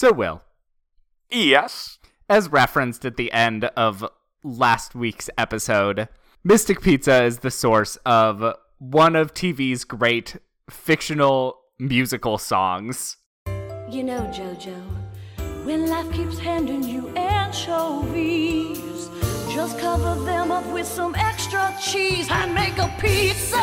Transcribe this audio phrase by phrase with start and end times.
[0.00, 0.40] So, Will,
[1.30, 1.98] Yes.
[2.26, 4.02] as referenced at the end of
[4.42, 6.08] last week's episode,
[6.42, 10.38] Mystic Pizza is the source of one of TV's great
[10.70, 13.18] fictional musical songs.
[13.90, 14.74] You know, Jojo,
[15.66, 19.10] when life keeps handing you anchovies,
[19.52, 23.58] just cover them up with some extra cheese and make a pizza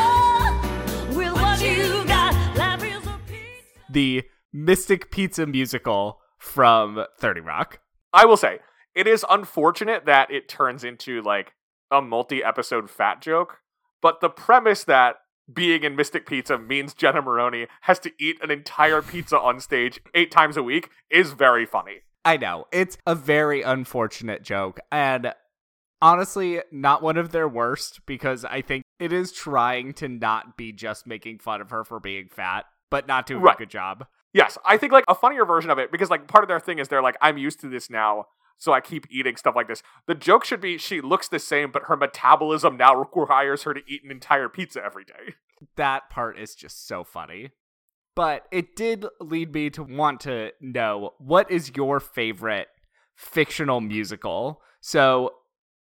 [1.18, 2.36] with what you got.
[2.56, 3.80] Life is a pizza.
[3.90, 4.24] The
[4.54, 7.80] Mystic Pizza musical from 30 Rock.
[8.14, 8.59] I will say,
[8.95, 11.54] it is unfortunate that it turns into like
[11.91, 13.59] a multi episode fat joke,
[14.02, 15.18] but the premise that
[15.54, 20.00] being in Mystic Pizza means Jenna Maroney has to eat an entire pizza on stage
[20.14, 22.02] eight times a week is very funny.
[22.26, 22.66] I know.
[22.73, 24.80] It's a very unfortunate joke.
[24.92, 25.34] And
[26.02, 30.72] honestly, not one of their worst because I think it is trying to not be
[30.73, 33.56] just making fun of her for being fat, but not doing Right.
[33.56, 34.06] a good job.
[34.34, 36.80] Yes, I think like a funnier version of it because like part of their thing
[36.80, 38.26] is they're like I'm used to this now,
[38.58, 39.84] so I keep eating stuff like this.
[40.08, 43.81] The joke should be she looks the same, but her metabolism now requires her to
[43.88, 45.36] eat an entire pizza every day.
[45.75, 47.52] That part is just so funny.
[48.16, 52.67] But it did lead me to want to know what is your favorite
[53.16, 54.61] fictional musical?
[54.81, 55.36] So,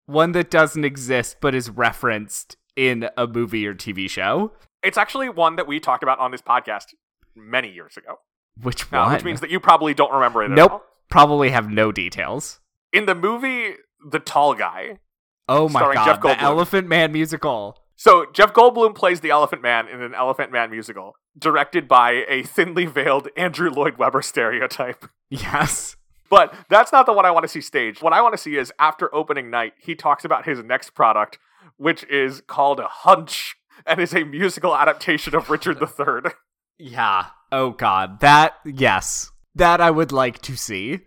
[0.05, 4.51] one that doesn't exist but is referenced in a movie or TV show.
[4.83, 6.93] It's actually one that we talked about on this podcast
[7.35, 8.15] many years ago,
[8.61, 9.13] Which uh, one?
[9.13, 10.51] which means that you probably don't remember it.
[10.51, 10.83] At Nope.
[11.09, 12.59] Probably have no details.
[12.93, 13.75] In the movie
[14.07, 14.99] The Tall Guy,
[15.47, 17.77] Oh my god, the Elephant Man musical.
[17.95, 22.43] so Jeff Goldblum plays the Elephant Man in an Elephant Man musical, directed by a
[22.43, 25.05] thinly veiled Andrew Lloyd Webber stereotype.
[25.31, 25.95] Yes.
[26.29, 28.03] But that's not the one I want to see staged.
[28.03, 31.39] What I want to see is after opening night, he talks about his next product,
[31.77, 33.55] which is called a Hunch
[33.87, 36.31] and is a musical adaptation of Richard III.
[36.79, 37.27] Yeah.
[37.51, 38.21] Oh god.
[38.21, 39.31] That yes.
[39.53, 41.01] That I would like to see.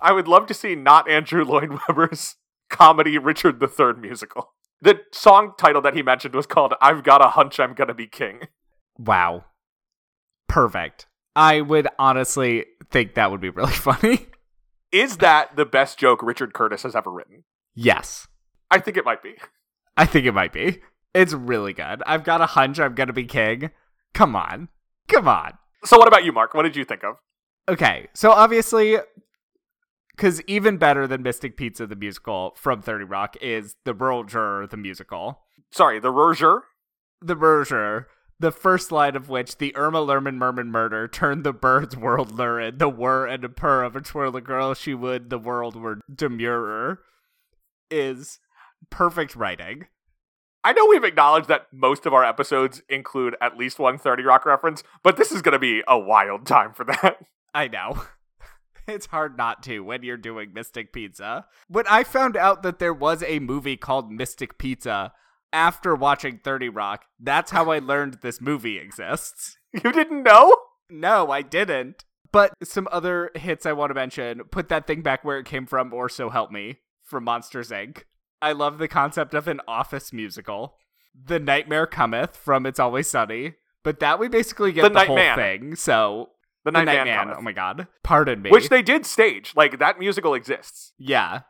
[0.00, 2.36] I would love to see not Andrew Lloyd Webber's
[2.68, 4.52] comedy Richard III musical.
[4.82, 8.06] The song title that he mentioned was called I've Got a Hunch I'm Gonna Be
[8.06, 8.48] King.
[8.98, 9.46] Wow.
[10.46, 11.06] Perfect.
[11.34, 14.26] I would honestly think that would be really funny.
[14.92, 17.44] Is that the best joke Richard Curtis has ever written?
[17.74, 18.28] yes.
[18.70, 19.34] I think it might be.
[19.96, 20.80] I think it might be.
[21.14, 22.02] It's really good.
[22.06, 23.70] I've got a hunch I'm to be king.
[24.14, 24.68] Come on.
[25.08, 25.54] Come on.
[25.84, 26.54] So, what about you, Mark?
[26.54, 27.16] What did you think of?
[27.68, 28.98] Okay, so obviously,
[30.14, 34.76] because even better than Mystic Pizza the musical from 30 Rock is The Berger the
[34.76, 35.40] musical.
[35.70, 36.62] Sorry, the Roger.
[37.20, 41.96] The Berger, the first line of which the Irma Lerman Merman murder turned the bird's
[41.96, 45.38] world lurid, the whir and a purr of a twirl a girl she would, the
[45.38, 46.98] world were demurer,
[47.90, 48.40] is
[48.90, 49.86] perfect writing.
[50.66, 54.46] I know we've acknowledged that most of our episodes include at least one 30 Rock
[54.46, 57.18] reference, but this is going to be a wild time for that.
[57.54, 58.02] I know.
[58.86, 61.46] It's hard not to when you're doing Mystic Pizza.
[61.68, 65.14] When I found out that there was a movie called Mystic Pizza
[65.54, 69.56] after watching 30 Rock, that's how I learned this movie exists.
[69.72, 70.54] You didn't know?
[70.90, 72.04] No, I didn't.
[72.30, 75.64] But some other hits I want to mention put that thing back where it came
[75.64, 78.02] from, or so help me, from Monsters Inc.
[78.44, 80.76] I love the concept of an office musical.
[81.14, 83.54] The Nightman Cometh from It's Always Sunny.
[83.82, 85.36] But that we basically get The the, whole Man.
[85.36, 85.76] thing.
[85.76, 86.30] So
[86.64, 87.28] The the Night, Night Man.
[87.28, 87.36] Man.
[87.38, 87.86] Oh my god.
[88.02, 88.50] Pardon me.
[88.50, 89.54] Which they did stage.
[89.56, 90.92] Like, that musical exists.
[90.98, 91.40] Yeah.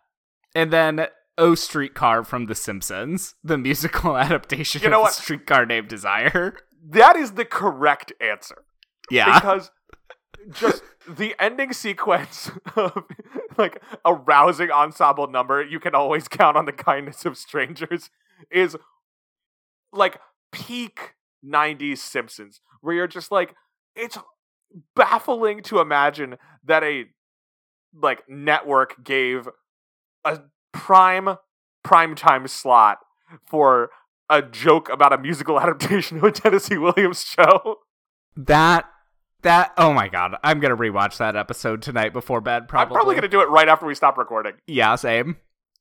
[0.55, 5.15] And then O Streetcar from The Simpsons, the musical adaptation You know of what?
[5.15, 6.57] Streetcar Named Desire.
[6.91, 8.65] That is the correct answer.
[9.11, 9.35] Yeah.
[9.41, 9.73] Because
[10.53, 13.05] just the ending sequence of
[13.57, 18.11] like a rousing ensemble number, you can always count on the kindness of strangers,
[18.51, 18.77] is
[19.93, 20.19] like
[20.53, 23.55] peak 90s Simpsons, where you're just like,
[23.95, 24.19] it's
[24.97, 27.05] baffling to imagine that a
[28.01, 29.49] like network gave
[30.25, 30.41] a
[30.73, 31.37] prime
[31.85, 32.99] prime time slot
[33.47, 33.91] for
[34.29, 37.77] a joke about a musical adaptation of a Tennessee Williams show.
[38.37, 38.87] that
[39.45, 40.37] that oh my god.
[40.43, 42.97] I'm gonna rewatch that episode tonight before bed probably.
[42.97, 44.55] I'm probably to do it right after we stop recording.
[44.67, 45.37] Yeah, same.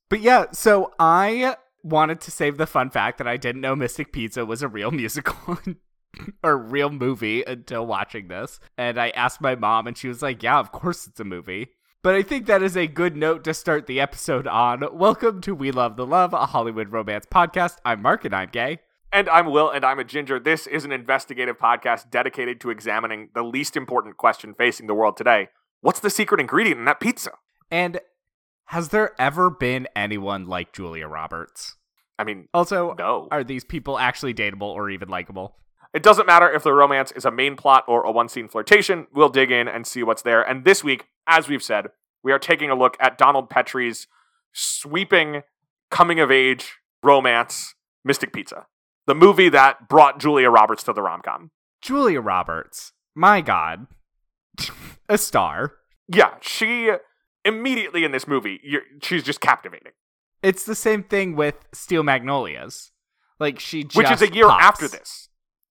[0.08, 4.12] But yeah, so I wanted to save the fun fact that I didn't know Mystic
[4.12, 5.58] Pizza was a real musical
[6.42, 8.60] or real movie until watching this.
[8.78, 11.68] And I asked my mom, and she was like, Yeah, of course it's a movie.
[12.02, 14.84] But I think that is a good note to start the episode on.
[14.92, 17.78] Welcome to We Love the Love, a Hollywood romance podcast.
[17.82, 18.80] I'm Mark and I'm gay.
[19.14, 20.40] And I'm Will, and I'm a ginger.
[20.40, 25.16] This is an investigative podcast dedicated to examining the least important question facing the world
[25.16, 25.50] today.
[25.82, 27.30] What's the secret ingredient in that pizza?
[27.70, 28.00] And
[28.66, 31.76] has there ever been anyone like Julia Roberts?
[32.18, 33.28] I mean, Also, no.
[33.30, 35.54] are these people actually dateable or even likable?
[35.94, 39.06] It doesn't matter if the romance is a main plot or a one scene flirtation.
[39.14, 40.42] We'll dig in and see what's there.
[40.42, 41.86] And this week, as we've said,
[42.24, 44.08] we are taking a look at Donald Petrie's
[44.52, 45.42] sweeping
[45.88, 48.66] coming of age romance, Mystic Pizza,
[49.06, 51.50] the movie that brought Julia Roberts to the rom com.
[51.82, 53.86] Julia Roberts, my God,
[55.08, 55.74] a star.
[56.08, 56.90] Yeah, she
[57.44, 59.92] immediately in this movie, you're, she's just captivating.
[60.42, 62.92] It's the same thing with Steel Magnolias.
[63.40, 64.64] Like she just Which is a year pops.
[64.64, 65.28] after this.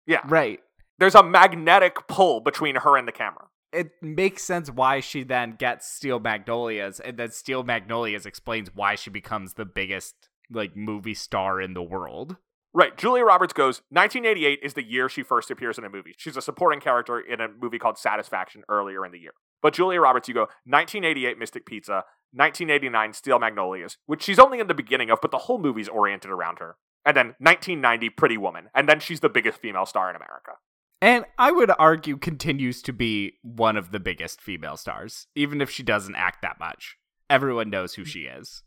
[0.05, 0.21] Yeah.
[0.25, 0.59] Right.
[0.97, 3.47] There's a magnetic pull between her and the camera.
[3.73, 8.95] It makes sense why she then gets Steel Magnolias, and then Steel Magnolias explains why
[8.95, 12.35] she becomes the biggest like movie star in the world.
[12.73, 12.97] Right.
[12.97, 16.13] Julia Roberts goes, 1988 is the year she first appears in a movie.
[16.17, 19.33] She's a supporting character in a movie called Satisfaction earlier in the year.
[19.61, 24.67] But Julia Roberts, you go, 1988 Mystic Pizza, 1989 Steel Magnolias, which she's only in
[24.67, 26.77] the beginning of, but the whole movie's oriented around her.
[27.05, 28.69] And then 1990 Pretty Woman.
[28.73, 30.51] And then she's the biggest female star in America.
[31.01, 35.69] And I would argue continues to be one of the biggest female stars, even if
[35.69, 36.97] she doesn't act that much.
[37.29, 38.63] Everyone knows who she is.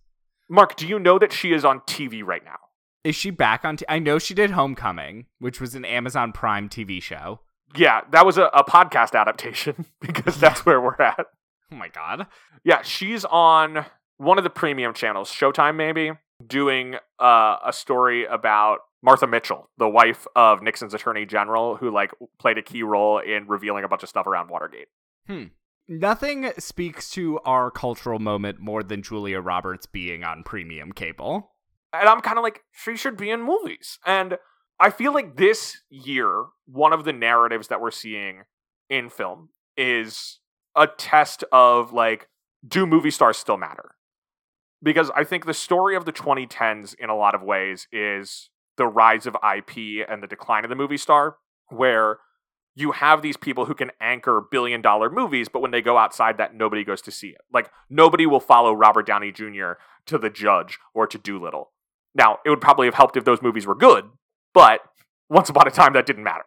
[0.48, 2.58] Mark, do you know that she is on TV right now?
[3.04, 3.76] Is she back on?
[3.76, 7.40] T- I know she did Homecoming, which was an Amazon Prime TV show.
[7.76, 11.26] Yeah, that was a, a podcast adaptation because that's where we're at.
[11.72, 12.26] Oh my god.
[12.62, 13.86] Yeah, she's on
[14.18, 16.12] one of the premium channels, Showtime maybe,
[16.46, 22.12] doing uh, a story about Martha Mitchell, the wife of Nixon's attorney general, who like
[22.38, 24.88] played a key role in revealing a bunch of stuff around Watergate.
[25.26, 25.44] Hmm.
[25.88, 31.53] Nothing speaks to our cultural moment more than Julia Roberts being on premium cable.
[31.94, 33.98] And I'm kind of like, she should be in movies.
[34.04, 34.38] And
[34.80, 38.42] I feel like this year, one of the narratives that we're seeing
[38.90, 40.40] in film is
[40.76, 42.28] a test of like,
[42.66, 43.94] do movie stars still matter?
[44.82, 48.86] Because I think the story of the 2010s, in a lot of ways, is the
[48.86, 51.36] rise of IP and the decline of the movie star,
[51.68, 52.18] where
[52.74, 56.38] you have these people who can anchor billion dollar movies, but when they go outside
[56.38, 57.40] that, nobody goes to see it.
[57.52, 59.74] Like, nobody will follow Robert Downey Jr.
[60.06, 61.70] to The Judge or to Dolittle.
[62.14, 64.04] Now, it would probably have helped if those movies were good,
[64.52, 64.80] but
[65.28, 66.44] once upon a time, that didn't matter.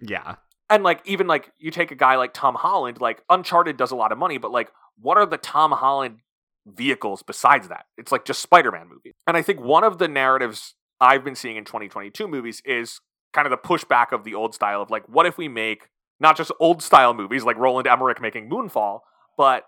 [0.00, 0.36] Yeah.
[0.68, 3.96] And like, even like, you take a guy like Tom Holland, like, Uncharted does a
[3.96, 4.70] lot of money, but like,
[5.00, 6.18] what are the Tom Holland
[6.66, 7.84] vehicles besides that?
[7.96, 9.12] It's like just Spider Man movies.
[9.26, 13.00] And I think one of the narratives I've been seeing in 2022 movies is
[13.32, 15.88] kind of the pushback of the old style of like, what if we make
[16.20, 19.00] not just old style movies like Roland Emmerich making Moonfall,
[19.36, 19.64] but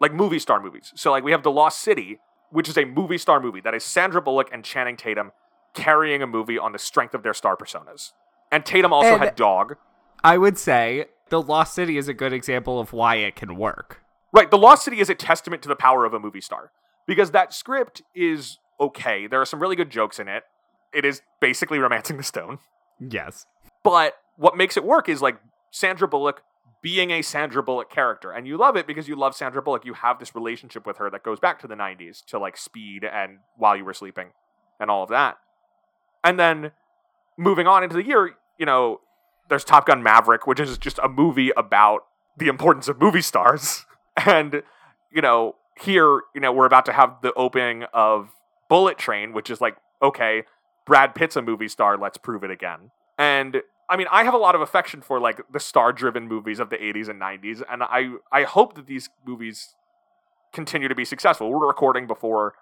[0.00, 0.92] like movie star movies.
[0.96, 2.18] So like we have The Lost City,
[2.52, 5.32] which is a movie star movie that is Sandra Bullock and Channing Tatum
[5.74, 8.12] carrying a movie on the strength of their star personas.
[8.50, 9.76] And Tatum also And- had Dog.
[10.22, 14.02] I would say The Lost City is a good example of why it can work.
[14.32, 16.70] Right, The Lost City is a testament to the power of a movie star
[17.06, 19.26] because that script is okay.
[19.26, 20.44] There are some really good jokes in it.
[20.92, 22.58] It is basically romancing the stone.
[23.00, 23.46] Yes.
[23.82, 25.38] But what makes it work is like
[25.70, 26.42] Sandra Bullock
[26.82, 28.32] being a Sandra Bullock character.
[28.32, 29.84] And you love it because you love Sandra Bullock.
[29.84, 33.04] You have this relationship with her that goes back to the 90s, to like Speed
[33.04, 34.28] and While You Were Sleeping
[34.80, 35.38] and all of that.
[36.24, 36.72] And then
[37.38, 39.00] moving on into the year, you know,
[39.48, 42.06] there's Top Gun Maverick, which is just a movie about
[42.36, 43.86] the importance of movie stars.
[44.26, 44.62] And,
[45.10, 48.28] you know, here, you know, we're about to have the opening of
[48.68, 50.42] Bullet Train, which is like, okay,
[50.84, 52.90] Brad Pitt's a movie star, let's prove it again.
[53.18, 53.62] And
[53.92, 56.78] I mean, I have a lot of affection for like the star-driven movies of the
[56.78, 59.74] 80s and 90s, and I I hope that these movies
[60.50, 61.50] continue to be successful.
[61.52, 62.54] We're recording before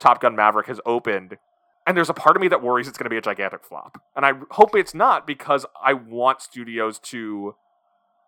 [0.00, 1.38] Top Gun Maverick has opened,
[1.86, 4.02] and there's a part of me that worries it's going to be a gigantic flop.
[4.14, 7.54] And I hope it's not because I want studios to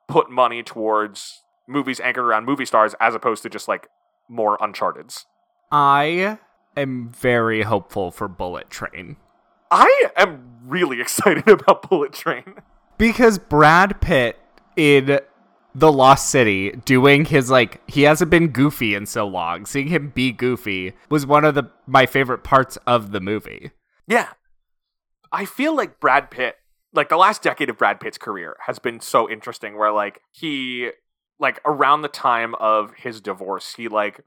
[0.07, 3.89] put money towards movies anchored around movie stars as opposed to just like
[4.27, 5.27] more Uncharted's.
[5.71, 6.39] I
[6.79, 9.17] am very hopeful for Bullet Train.
[9.71, 12.55] I am really excited about Bullet Train.
[12.97, 14.39] Because Brad Pitt
[14.77, 15.21] in
[15.75, 19.67] The Lost City doing his like he hasn't been goofy in so long.
[19.67, 23.71] Seeing him be goofy was one of the my favorite parts of the movie.
[24.07, 24.29] Yeah.
[25.31, 26.57] I feel like Brad Pitt,
[26.93, 30.91] like the last decade of Brad Pitt's career has been so interesting where like he
[31.39, 34.23] like around the time of his divorce, he like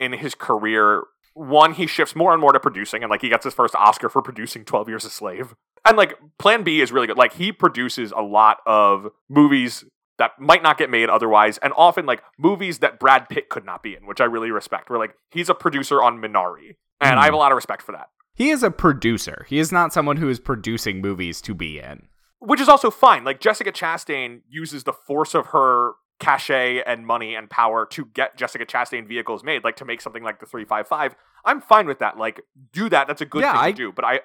[0.00, 1.04] in his career
[1.38, 4.08] one he shifts more and more to producing and like he gets his first Oscar
[4.08, 5.54] for producing 12 Years a Slave.
[5.84, 7.16] And like Plan B is really good.
[7.16, 9.84] Like he produces a lot of movies
[10.18, 13.82] that might not get made otherwise and often like movies that Brad Pitt could not
[13.82, 14.90] be in, which I really respect.
[14.90, 16.74] Where like he's a producer on Minari.
[17.00, 17.40] And I have a hmm.
[17.40, 18.08] lot of respect for that.
[18.34, 19.46] He is a producer.
[19.48, 22.08] He is not someone who is producing movies to be in.
[22.40, 23.22] which is also fine.
[23.24, 28.36] Like Jessica Chastain uses the force of her cachet and money and power to get
[28.36, 31.14] Jessica Chastain vehicles made, like to make something like the 355.
[31.44, 32.16] I'm fine with that.
[32.18, 32.40] Like
[32.72, 33.06] do that.
[33.06, 33.92] That's a good Yeah, thing I- to do.
[33.92, 34.20] But I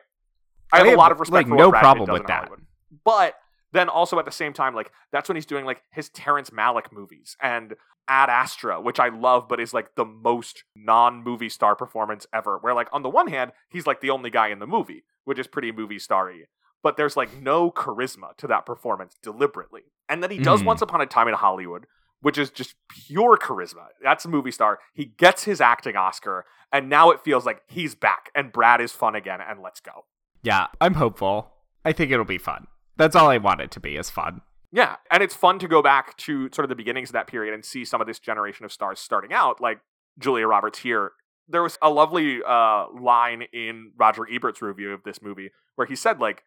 [0.72, 2.46] I have I a have, lot of respect like, for no Brad problem with that.
[2.46, 2.66] Hollywood.
[3.06, 3.36] But
[3.74, 6.92] then also at the same time, like that's when he's doing like his Terrence Malick
[6.92, 7.76] movies and
[8.08, 12.58] Ad Astra, which I love, but is like the most non-movie star performance ever.
[12.58, 15.38] Where like on the one hand, he's like the only guy in the movie, which
[15.40, 16.48] is pretty movie starry.
[16.84, 19.82] But there's like no charisma to that performance deliberately.
[20.08, 20.66] And then he does Mhm.
[20.66, 21.88] Once Upon a Time in Hollywood,
[22.22, 23.88] which is just pure charisma.
[24.04, 24.80] That's a movie star.
[24.94, 28.92] He gets his acting Oscar, and now it feels like he's back and Brad is
[28.92, 30.06] fun again, and let's go.
[30.44, 31.54] Yeah, I'm hopeful.
[31.86, 32.68] I think it'll be fun.
[32.98, 34.42] That's all I want it to be is fun.
[34.72, 37.54] Yeah, and it's fun to go back to sort of the beginnings of that period
[37.54, 39.80] and see some of this generation of stars starting out, like
[40.20, 41.12] Julia Roberts here.
[41.48, 45.96] There was a lovely uh, line in Roger Ebert's review of this movie where he
[45.96, 46.44] said, like,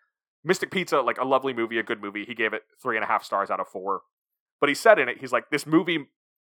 [0.47, 2.25] Mystic Pizza, like a lovely movie, a good movie.
[2.25, 4.03] He gave it three and a half stars out of four.
[4.61, 6.07] But he said in it, he's like, this movie,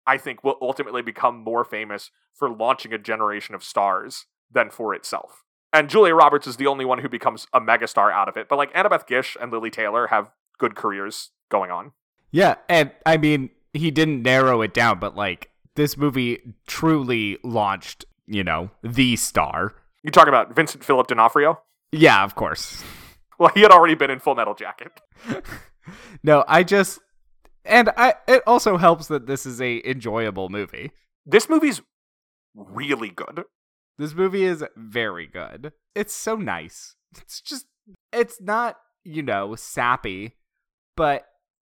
[0.06, 4.94] I think, will ultimately become more famous for launching a generation of stars than for
[4.94, 5.44] itself.
[5.74, 8.48] And Julia Roberts is the only one who becomes a megastar out of it.
[8.48, 11.92] But like Annabeth Gish and Lili Taylor have good careers going on.
[12.32, 18.06] Yeah, and I mean, he didn't narrow it down, but like this movie truly launched,
[18.28, 19.74] you know, the star.
[20.04, 21.60] You talk about Vincent Philip D'Onofrio?
[21.92, 22.84] Yeah, of course.
[23.44, 25.00] Well, he had already been in Full Metal Jacket.
[26.24, 27.00] no, I just
[27.64, 30.92] and I it also helps that this is a enjoyable movie.
[31.26, 31.82] This movie's
[32.54, 33.46] really good.
[33.98, 35.72] This movie is very good.
[35.96, 36.96] It's so nice.
[37.18, 37.66] It's just
[38.12, 40.36] it's not, you know, sappy,
[40.98, 41.26] but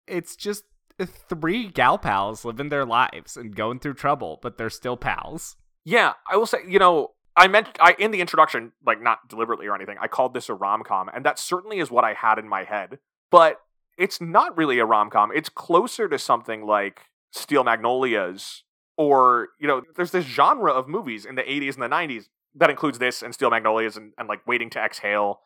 [0.07, 0.63] it's just
[1.01, 5.57] uh, three gal pals living their lives and going through trouble, but they're still pals.
[5.83, 9.67] Yeah, I will say, you know, I meant I in the introduction, like not deliberately
[9.67, 12.39] or anything, I called this a rom com, and that certainly is what I had
[12.39, 12.97] in my head.
[13.29, 13.61] But
[13.97, 15.31] it's not really a rom com.
[15.33, 17.01] It's closer to something like
[17.31, 18.63] Steel Magnolias,
[18.97, 22.25] or you know, there's this genre of movies in the 80s and the 90s
[22.55, 25.41] that includes this and Steel Magnolias and, and like Waiting to Exhale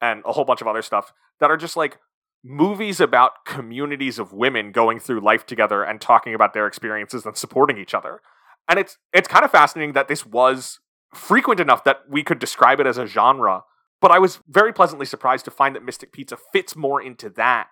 [0.00, 1.98] and a whole bunch of other stuff that are just like
[2.44, 7.36] movies about communities of women going through life together and talking about their experiences and
[7.36, 8.20] supporting each other.
[8.68, 10.78] And it's it's kind of fascinating that this was
[11.16, 13.64] frequent enough that we could describe it as a genre.
[14.00, 17.68] But I was very pleasantly surprised to find that Mystic Pizza fits more into that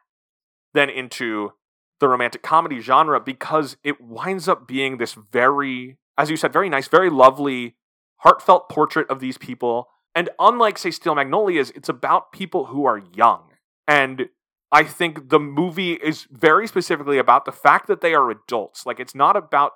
[0.73, 1.53] than into
[2.01, 6.69] the romantic comedy genre because it winds up being this very, as you said, very
[6.69, 7.77] nice, very lovely,
[8.19, 9.89] heartfelt portrait of these people.
[10.15, 13.51] And unlike, say, Steel Magnolias, it's about people who are young.
[13.87, 14.29] And
[14.73, 18.87] I think the movie is very specifically about the fact that they are adults.
[18.87, 19.73] Like, it's not about,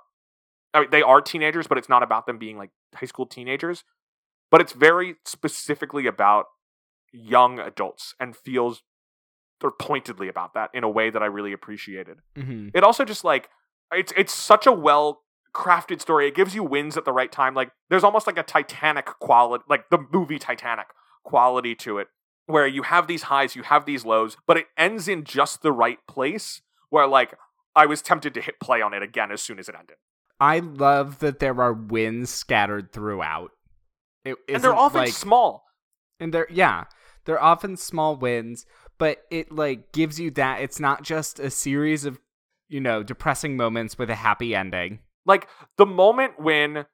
[0.75, 3.85] I mean, they are teenagers, but it's not about them being like high school teenagers.
[4.51, 6.47] But it's very specifically about
[7.13, 8.83] young adults and feels
[9.63, 12.19] or pointedly about that in a way that I really appreciated.
[12.37, 12.69] Mm-hmm.
[12.75, 13.49] It also just like
[13.93, 15.23] it's it's such a well
[15.55, 16.29] crafted story.
[16.29, 17.55] It gives you wins at the right time.
[17.55, 20.87] Like there's almost like a Titanic quality, like the movie Titanic
[21.25, 22.09] quality to it,
[22.47, 25.73] where you have these highs, you have these lows, but it ends in just the
[25.73, 27.35] right place where like
[27.75, 29.97] I was tempted to hit play on it again as soon as it ended.
[30.41, 33.51] I love that there are wins scattered throughout.
[34.25, 35.65] It and they're often like, small.
[36.21, 36.85] and they're yeah,
[37.25, 38.67] they're often small wins,
[38.99, 42.21] but it like gives you that it's not just a series of
[42.69, 45.01] you know depressing moments with a happy ending.
[45.25, 46.87] Like the moment when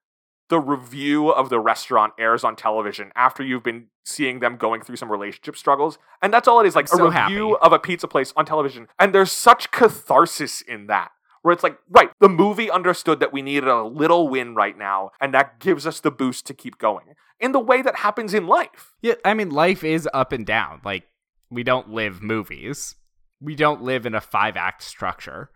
[0.48, 4.96] the review of the restaurant airs on television after you've been seeing them going through
[4.96, 5.98] some relationship struggles.
[6.20, 7.54] And that's all it is like a review happy.
[7.62, 8.88] of a pizza place on television.
[8.98, 11.12] And there's such catharsis in that.
[11.44, 15.10] Where it's like, right, the movie understood that we needed a little win right now,
[15.20, 17.04] and that gives us the boost to keep going.
[17.38, 18.94] In the way that happens in life.
[19.02, 20.80] Yeah, I mean life is up and down.
[20.86, 21.04] Like
[21.50, 22.94] we don't live movies.
[23.42, 25.50] We don't live in a five act structure.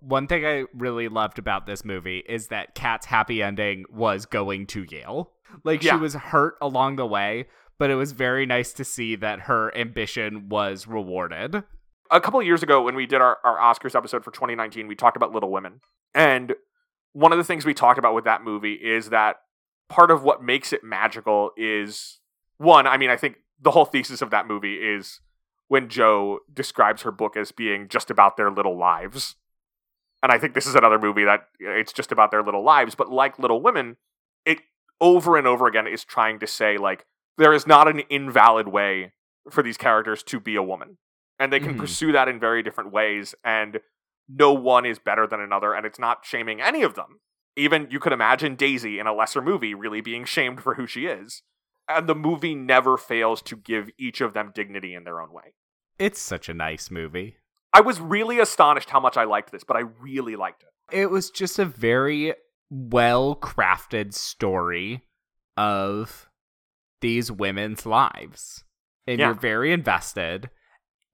[0.00, 4.66] One thing I really loved about this movie is that Kat's happy ending was going
[4.68, 5.32] to Yale.
[5.64, 5.96] Like Yeah.
[5.96, 9.76] she was hurt along the way, but it was very nice to see that her
[9.76, 11.62] ambition was rewarded.
[12.10, 14.94] A couple of years ago when we did our, our Oscars episode for 2019, we
[14.94, 15.80] talked about Little Women.
[16.14, 16.54] And
[17.12, 19.36] one of the things we talked about with that movie is that
[19.88, 22.20] part of what makes it magical is
[22.58, 25.20] one, I mean, I think the whole thesis of that movie is
[25.68, 29.36] when Jo describes her book as being just about their little lives.
[30.22, 33.10] And I think this is another movie that it's just about their little lives, but
[33.10, 33.96] like Little Women,
[34.44, 34.58] it
[35.00, 37.06] over and over again is trying to say like
[37.38, 39.12] there is not an invalid way
[39.50, 40.98] for these characters to be a woman
[41.38, 41.78] and they can Mhm.
[41.78, 43.80] pursue that in very different ways and
[44.28, 47.20] no one is better than another and it's not shaming any of them
[47.56, 51.06] even you could imagine daisy in a lesser movie really being shamed for who she
[51.06, 51.42] is
[51.88, 55.54] and the movie never fails to give each of them dignity in their own way
[55.98, 57.36] It's such a nice movie.
[57.72, 61.10] i was really astonished how much i liked this but i really liked it It
[61.10, 62.34] was just a very
[62.70, 65.02] well crafted story
[65.56, 66.28] of
[67.00, 68.64] these women's lives.
[69.06, 69.26] And Yeah.
[69.26, 70.50] you're very invested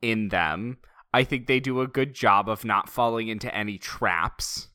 [0.03, 0.79] in them.
[1.15, 4.69] I think they do a good job of not falling into any traps.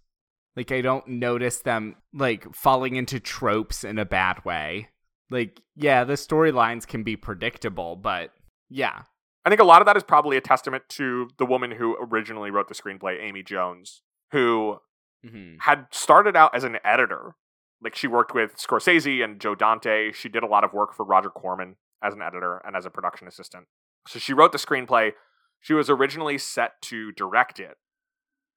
[0.55, 4.89] Like I don't notice them like falling into tropes in a bad way.
[5.29, 8.31] Like yeah, the storylines can be predictable, but
[8.69, 9.03] yeah.
[9.45, 12.51] I think a lot of that is probably a testament to the woman who originally
[12.51, 14.79] wrote the screenplay, Amy Jones, who
[15.25, 15.55] Mm-hmm.
[15.61, 17.35] had started out as an editor.
[17.81, 20.11] Like she worked with Scorsese and Joe Dante.
[20.11, 22.91] She did a lot of work for Roger Corman as an editor and as a
[22.91, 23.65] production assistant.
[24.07, 25.11] So she wrote the screenplay.
[25.59, 27.77] She was originally set to direct it,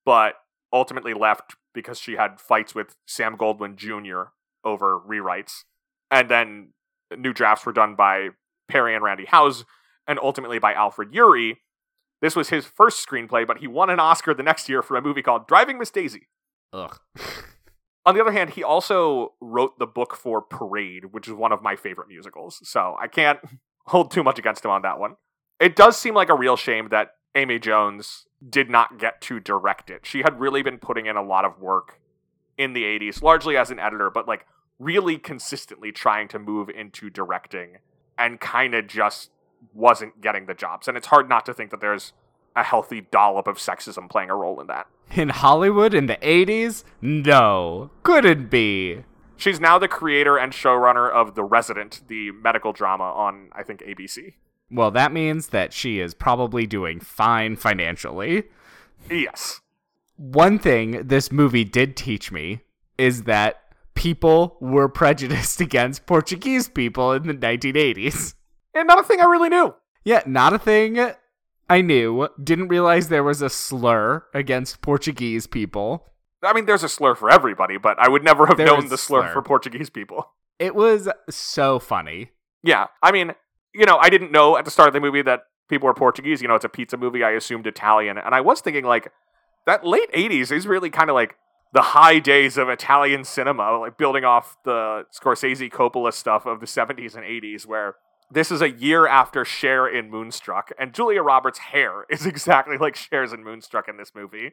[0.04, 0.34] but
[0.72, 4.30] ultimately left because she had fights with Sam Goldwyn Jr.
[4.64, 5.64] over rewrites.
[6.10, 6.72] And then
[7.16, 8.30] new drafts were done by
[8.68, 9.64] Perry and Randy Howze
[10.06, 11.56] and ultimately by Alfred Uhry.
[12.20, 15.02] This was his first screenplay, but he won an Oscar the next year for a
[15.02, 16.28] movie called Driving Miss Daisy.
[16.72, 16.98] Ugh.
[18.06, 21.62] On the other hand, he also wrote the book for Parade, which is one of
[21.62, 22.60] my favorite musicals.
[22.62, 23.38] So I can't
[23.86, 25.16] hold too much against him on that one.
[25.60, 29.90] It does seem like a real shame that Amy Jones did not get to direct
[29.90, 30.06] it.
[30.06, 32.00] She had really been putting in a lot of work
[32.56, 34.46] in the 80s, largely as an editor, but like
[34.78, 37.78] really consistently trying to move into directing
[38.16, 39.30] and kind of just
[39.74, 40.88] wasn't getting the jobs.
[40.88, 42.14] And it's hard not to think that there's
[42.56, 44.86] a healthy dollop of sexism playing a role in that.
[45.14, 46.84] In Hollywood in the 80s?
[47.02, 47.90] No.
[48.02, 49.04] Couldn't be.
[49.36, 53.80] She's now the creator and showrunner of The Resident, the medical drama on, I think,
[53.80, 54.34] ABC.
[54.70, 58.44] Well, that means that she is probably doing fine financially.
[59.10, 59.60] Yes.
[60.16, 62.60] One thing this movie did teach me
[62.98, 63.62] is that
[63.94, 68.34] people were prejudiced against Portuguese people in the 1980s.
[68.74, 69.74] And not a thing I really knew.
[70.04, 70.98] Yeah, not a thing
[71.68, 72.28] I knew.
[72.42, 76.06] Didn't realize there was a slur against Portuguese people.
[76.42, 78.96] I mean, there's a slur for everybody, but I would never have There known the
[78.96, 79.32] slur, slur.
[79.32, 80.30] for Portuguese people.
[80.58, 82.30] It was so funny.
[82.62, 82.86] Yeah.
[83.02, 83.32] I mean,
[83.74, 86.42] you know, I didn't know at the start of the movie that people were Portuguese.
[86.42, 87.22] You know, it's a pizza movie.
[87.22, 88.18] I assumed Italian.
[88.18, 89.12] And I was thinking, like,
[89.66, 91.36] that late 80s is really kind of like
[91.72, 96.66] the high days of Italian cinema, like building off the Scorsese Coppola stuff of the
[96.66, 97.94] 70s and 80s, where
[98.30, 102.96] this is a year after Cher in Moonstruck, and Julia Roberts' hair is exactly like
[102.96, 104.52] Cher's in Moonstruck in this movie,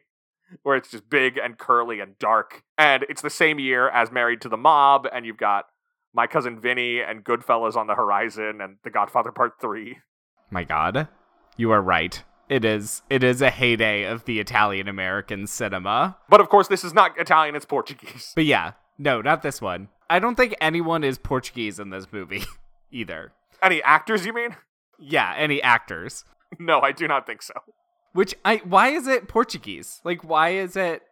[0.62, 2.62] where it's just big and curly and dark.
[2.76, 5.66] And it's the same year as Married to the Mob, and you've got
[6.14, 9.98] My Cousin Vinny and Goodfellas on the horizon, and The Godfather Part 3.
[10.50, 11.08] My god.
[11.56, 12.22] You are right.
[12.48, 16.16] It is it is a heyday of the Italian American cinema.
[16.30, 18.32] But of course, this is not Italian, it's Portuguese.
[18.34, 19.88] But yeah, no, not this one.
[20.08, 22.44] I don't think anyone is Portuguese in this movie
[22.90, 23.32] either.
[23.62, 24.56] Any actors, you mean?
[24.98, 26.24] Yeah, any actors.
[26.58, 27.52] No, I do not think so.
[28.14, 30.00] Which I why is it Portuguese?
[30.02, 31.02] Like why is it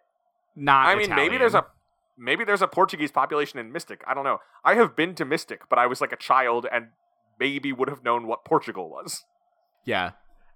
[0.54, 1.75] not I mean, maybe there's a Italian?
[2.18, 4.02] Maybe there's a Portuguese population in Mystic.
[4.06, 4.38] I don't know.
[4.64, 6.88] I have been to Mystic, but I was like a child and
[7.38, 9.24] maybe would have known what Portugal was.
[9.84, 10.12] Yeah.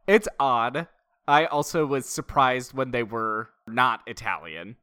[0.07, 0.89] It's odd.
[1.29, 4.77] I also was surprised when they were not Italian.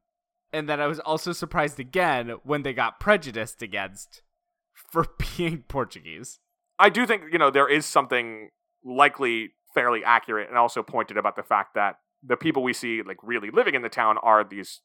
[0.54, 4.22] And then I was also surprised again when they got prejudiced against
[4.74, 5.06] for
[5.38, 6.40] being Portuguese.
[6.80, 8.50] I do think, you know, there is something
[8.86, 13.18] likely fairly accurate and also pointed about the fact that the people we see like
[13.22, 14.82] really living in the town are these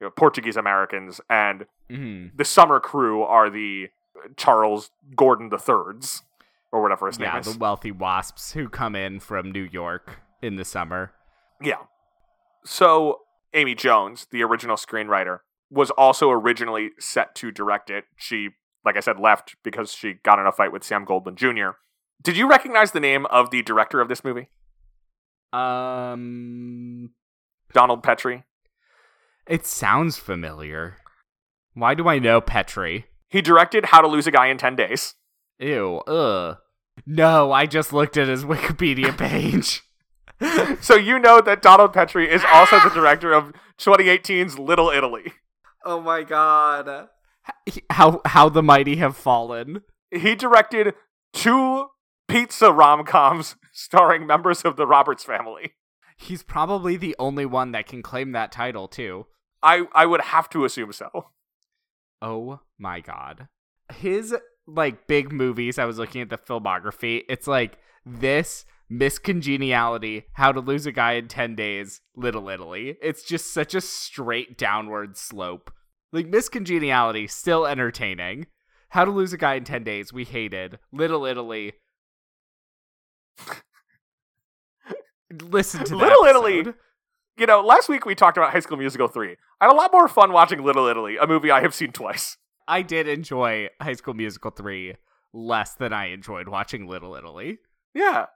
[0.00, 2.36] you know, Portuguese Americans and Mm-hmm.
[2.36, 3.90] the summer crew are the
[4.36, 6.24] Charles Gordon the Thirds
[6.72, 7.52] or whatever his Yeah, name is.
[7.52, 11.12] the wealthy wasps who come in from New York in the summer.
[11.62, 11.76] Yeah.
[12.64, 13.20] So
[13.54, 18.04] Amy Jones, the original screenwriter, was also originally set to direct it.
[18.16, 18.48] She,
[18.84, 21.76] like I said, left because she got in a fight with Sam Goldwyn Jr.
[22.20, 24.48] Did you recognize the name of the director of this movie?
[25.52, 27.10] Um,
[27.72, 28.42] Donald Petrie.
[29.46, 30.96] It sounds familiar.
[31.74, 33.06] Why do I know Petrie?
[33.28, 35.14] He directed How to Lose a Guy in 10 Days.
[35.58, 36.58] Ew, ugh.
[37.06, 39.82] No, I just looked at his Wikipedia page.
[40.82, 45.32] So you know that Donald Petrie is also the director of 2018's Little Italy.
[45.84, 47.08] oh my god.
[47.90, 49.82] How how the mighty have fallen.
[50.10, 50.94] He directed
[51.32, 51.86] two
[52.28, 55.74] pizza rom-coms starring members of the Roberts family.
[56.18, 59.26] He's probably the only one that can claim that title too.
[59.62, 61.28] I, I would have to assume so.
[62.22, 63.48] Oh my god.
[63.92, 64.34] His
[64.66, 67.22] like big movies, I was looking at the filmography.
[67.28, 72.96] It's like this Miss Congeniality, how to lose a guy in 10 days, Little Italy.
[73.02, 75.72] It's just such a straight downward slope.
[76.12, 78.46] Like Miss Congeniality, still entertaining.
[78.90, 80.78] How to lose a guy in 10 days, we hated.
[80.92, 81.72] Little Italy.
[85.42, 86.72] Listen to that Little Italy-.
[87.38, 89.36] You know, last week we talked about High School Musical 3.
[89.60, 92.38] I had a lot more fun watching Little Italy, a movie I have seen twice.
[92.66, 94.94] I did enjoy High School Musical 3
[95.34, 97.58] less than I enjoyed watching Little Italy.
[97.94, 98.26] Yeah.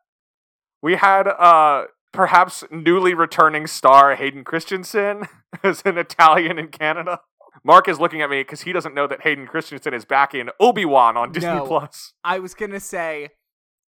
[0.82, 5.28] We had uh perhaps newly returning star Hayden Christensen
[5.62, 7.20] as an Italian in Canada.
[7.64, 10.50] Mark is looking at me because he doesn't know that Hayden Christensen is back in
[10.60, 11.66] Obi Wan on Disney No.
[11.66, 12.12] Plus.
[12.22, 13.30] I was gonna say,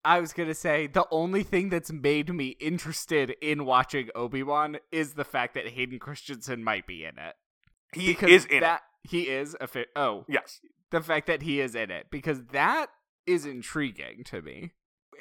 [0.04, 4.78] I was gonna say the only thing that's made me interested in watching Obi Wan
[4.92, 7.36] is the fact that Hayden Christensen might be in it.
[7.94, 10.26] He Because is in that he is a fi- oh.
[10.28, 10.60] Yes.
[10.92, 12.88] the fact that he is in it because that
[13.26, 14.72] is intriguing to me.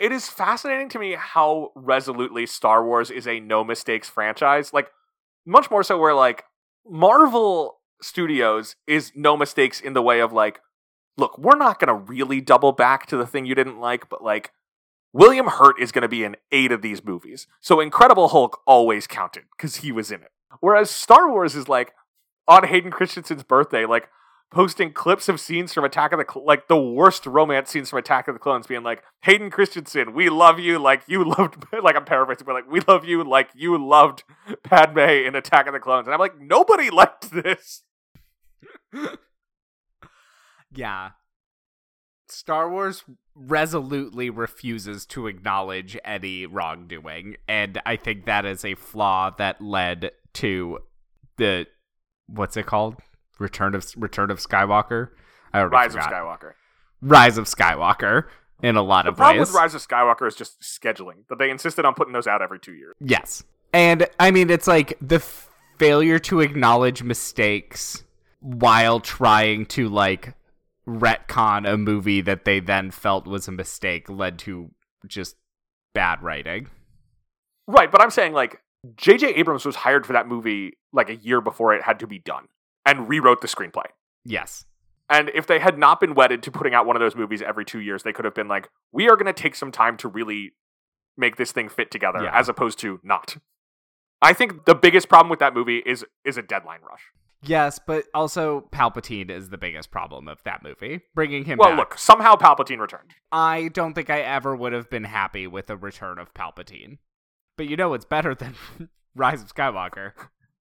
[0.01, 4.73] It is fascinating to me how resolutely Star Wars is a no mistakes franchise.
[4.73, 4.91] Like,
[5.45, 6.45] much more so where, like,
[6.87, 10.61] Marvel Studios is no mistakes in the way of, like,
[11.17, 14.23] look, we're not going to really double back to the thing you didn't like, but,
[14.23, 14.53] like,
[15.18, 17.48] William Hurt is going to be in eight of these movies.
[17.61, 20.31] So Incredible Hulk always counted because he was in it.
[20.61, 21.92] Whereas Star Wars is like
[22.46, 24.09] on Hayden Christensen's birthday, like
[24.52, 27.98] posting clips of scenes from Attack of the Cl- like the worst romance scenes from
[27.98, 31.96] Attack of the Clones, being like Hayden Christensen, we love you like you loved like
[31.96, 34.22] I'm paraphrasing, but like we love you like you loved
[34.62, 37.83] Padme in Attack of the Clones, and I'm like nobody liked this.
[40.70, 41.12] Yeah.
[42.28, 43.04] Star Wars
[43.38, 50.11] resolutely refuses to acknowledge any wrongdoing, and I think that is a flaw that led
[50.35, 50.79] to
[51.37, 51.66] the
[52.27, 52.96] what's it called?
[53.38, 55.11] Return of Return of Skywalker.
[55.53, 56.03] I already Rise of.
[56.03, 56.53] Skywalker.
[57.01, 58.24] Rise of Skywalker
[58.62, 59.48] in a lot of The problem ways.
[59.48, 61.27] with Rise of Skywalker is just scheduling.
[61.29, 62.94] That they insisted on putting those out every two years.
[63.01, 63.44] Yes.
[63.72, 65.48] And I mean, it's like the f-
[65.79, 68.03] failure to acknowledge mistakes
[68.40, 70.35] while trying to like
[70.88, 74.70] retcon a movie that they then felt was a mistake led to
[75.07, 75.37] just
[75.94, 76.68] bad writing.
[77.66, 78.62] Right, but I'm saying like
[78.96, 79.35] J.J.
[79.35, 82.46] Abrams was hired for that movie like a year before it had to be done
[82.87, 83.85] and rewrote the screenplay.
[84.24, 84.64] Yes.
[85.11, 87.64] And if they had not been wedded to putting out one of those movies every
[87.64, 90.09] two years, they could have been like, we are going to take some time to
[90.09, 90.53] really
[91.16, 92.38] make this thing fit together, Yeah.
[92.38, 93.37] as opposed to not.
[94.22, 97.03] I think the biggest problem with that movie is is a deadline rush.
[97.42, 101.03] Yes, but also Palpatine is the biggest problem of that movie.
[101.14, 101.66] Bringing him back.
[101.66, 101.90] Well, back.
[101.90, 103.14] look, somehow Palpatine returned.
[103.31, 106.98] I don't think I ever would have been happy with a return of Palpatine.
[107.57, 108.55] But you know it's better than
[109.14, 110.12] Rise of Skywalker?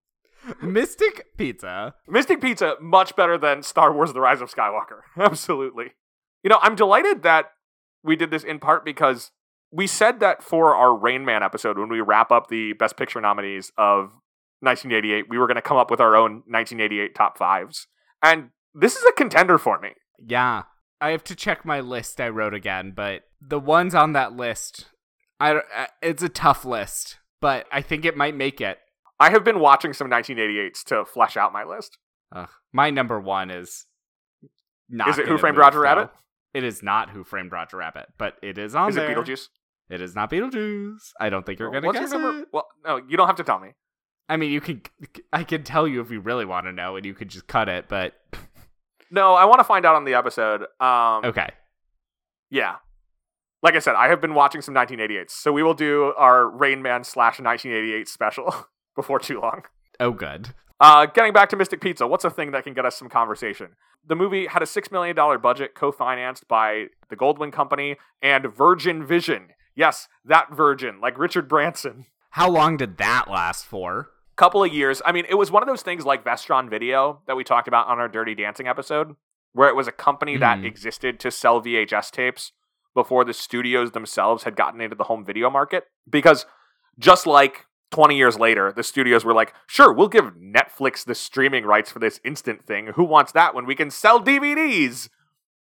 [0.62, 1.96] Mystic Pizza.
[2.08, 5.02] Mystic Pizza much better than Star Wars: The Rise of Skywalker.
[5.18, 5.94] Absolutely.
[6.44, 7.52] You know, I'm delighted that
[8.04, 9.32] we did this in part because
[9.72, 13.20] we said that for our Rain Man episode when we wrap up the Best Picture
[13.20, 14.12] nominees of
[14.62, 17.88] 1988, we were going to come up with our own 1988 top fives,
[18.22, 19.90] and this is a contender for me.
[20.26, 20.64] Yeah.
[21.00, 24.86] I have to check my list I wrote again, but the ones on that list,
[25.40, 28.80] I uh, it's a tough list, but I think it might make it.
[29.20, 32.00] I have been watching some 1988s to flesh out my list.
[32.32, 32.50] Ugh.
[32.74, 33.86] My number one is
[34.90, 35.10] not.
[35.10, 35.84] Is it Who Framed Roger though.
[35.84, 36.10] Rabbit?
[36.56, 39.16] It is not Who Framed Roger Rabbit, but it is on Is it there.
[39.16, 39.50] Beetlejuice?
[39.92, 41.12] It is not Beetlejuice.
[41.20, 42.42] I don't think you're gonna What's guess your number?
[42.42, 42.48] it.
[42.52, 43.70] Well, no, you don't have to tell me.
[44.30, 44.82] I mean, you can.
[45.32, 47.70] I can tell you if you really want to know, and you could just cut
[47.70, 47.86] it.
[47.88, 48.14] But
[49.12, 50.64] No, I want to find out on the episode.
[50.80, 51.50] Um, okay,
[52.50, 52.76] Yeah.
[53.64, 56.82] Like I said, I have been watching some 1988s, so we will do our Rain
[56.84, 58.54] Man slash 1988 special
[58.96, 59.64] before too long.
[60.00, 60.50] oh good.
[60.80, 63.70] Uh, getting back to Mystic Pizza, what's a thing that can get us some conversation?
[64.06, 69.04] The movie had a $6 million budget co financed by the Goldwyn Company and Virgin
[69.04, 69.48] Vision.
[69.76, 72.06] Yes, that Virgin, like Richard Branson.
[72.32, 74.12] How long did that last for?
[74.38, 75.02] Couple of years.
[75.04, 77.88] I mean, it was one of those things like Vestron Video that we talked about
[77.88, 79.16] on our Dirty Dancing episode,
[79.54, 80.66] where it was a company that Mhm.
[80.66, 82.54] existed to sell VHS tapes
[82.94, 85.88] before the studios themselves had gotten into the home video market.
[86.10, 86.46] Because
[87.00, 91.66] just like 20 years later, the studios were like, sure, we'll give Netflix the streaming
[91.66, 92.88] rights for this instant thing.
[92.96, 95.10] Who wants that when we can sell DVDs?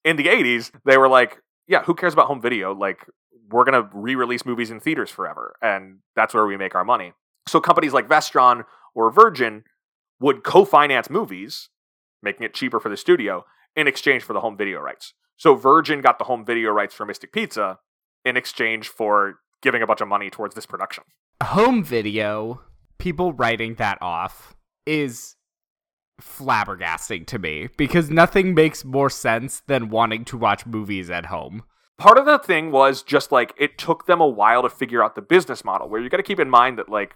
[0.03, 2.73] In the 80s, they were like, yeah, who cares about home video?
[2.73, 3.05] Like,
[3.49, 5.55] we're going to re release movies in theaters forever.
[5.61, 7.13] And that's where we make our money.
[7.47, 9.63] So companies like Vestron or Virgin
[10.19, 11.69] would co finance movies,
[12.21, 15.13] making it cheaper for the studio in exchange for the home video rights.
[15.37, 17.79] So Virgin got the home video rights for Mystic Pizza
[18.25, 21.03] in exchange for giving a bunch of money towards this production.
[21.43, 22.61] Home video.
[22.97, 24.55] People writing that off
[24.85, 25.35] is
[26.19, 31.63] flabbergasting to me because nothing makes more sense than wanting to watch movies at home.
[31.97, 35.15] Part of the thing was just like it took them a while to figure out
[35.15, 37.15] the business model, where you got to keep in mind that, like,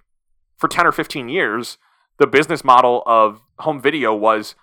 [0.61, 1.77] for 10 or 15 years,
[2.19, 4.55] the business model of home video was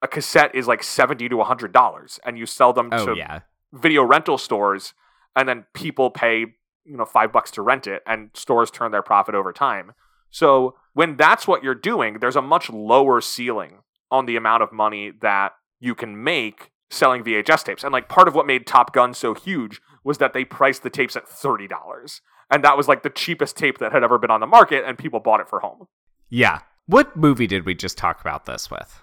[0.00, 3.40] a cassette is like 70 to $100, and you sell them Oh to yeah.
[3.72, 4.94] video rental stores
[5.36, 6.46] and then people pay
[6.84, 9.92] you know five bucks to rent it and stores turn their profit over time
[10.30, 13.78] so when that's what you're doing there's a much lower ceiling
[14.10, 17.84] on the amount of money that you can make selling VHS tapes.
[17.84, 20.90] And like part of what made Top Gun so huge was that they priced the
[20.90, 22.20] tapes at $30.
[22.50, 24.98] And that was like the cheapest tape that had ever been on the market, and
[24.98, 25.86] people bought it for home.
[26.28, 26.60] Yeah.
[26.86, 29.00] What movie did we just talk about this with?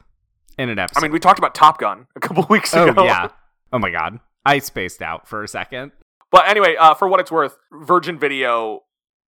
[0.57, 0.99] In an episode.
[0.99, 3.03] I mean, we talked about Top Gun a couple weeks oh ago.
[3.03, 3.29] yeah.
[3.73, 4.19] Oh my god.
[4.45, 5.91] I spaced out for a second.
[6.31, 8.83] But anyway, uh, for what it's worth, Virgin Video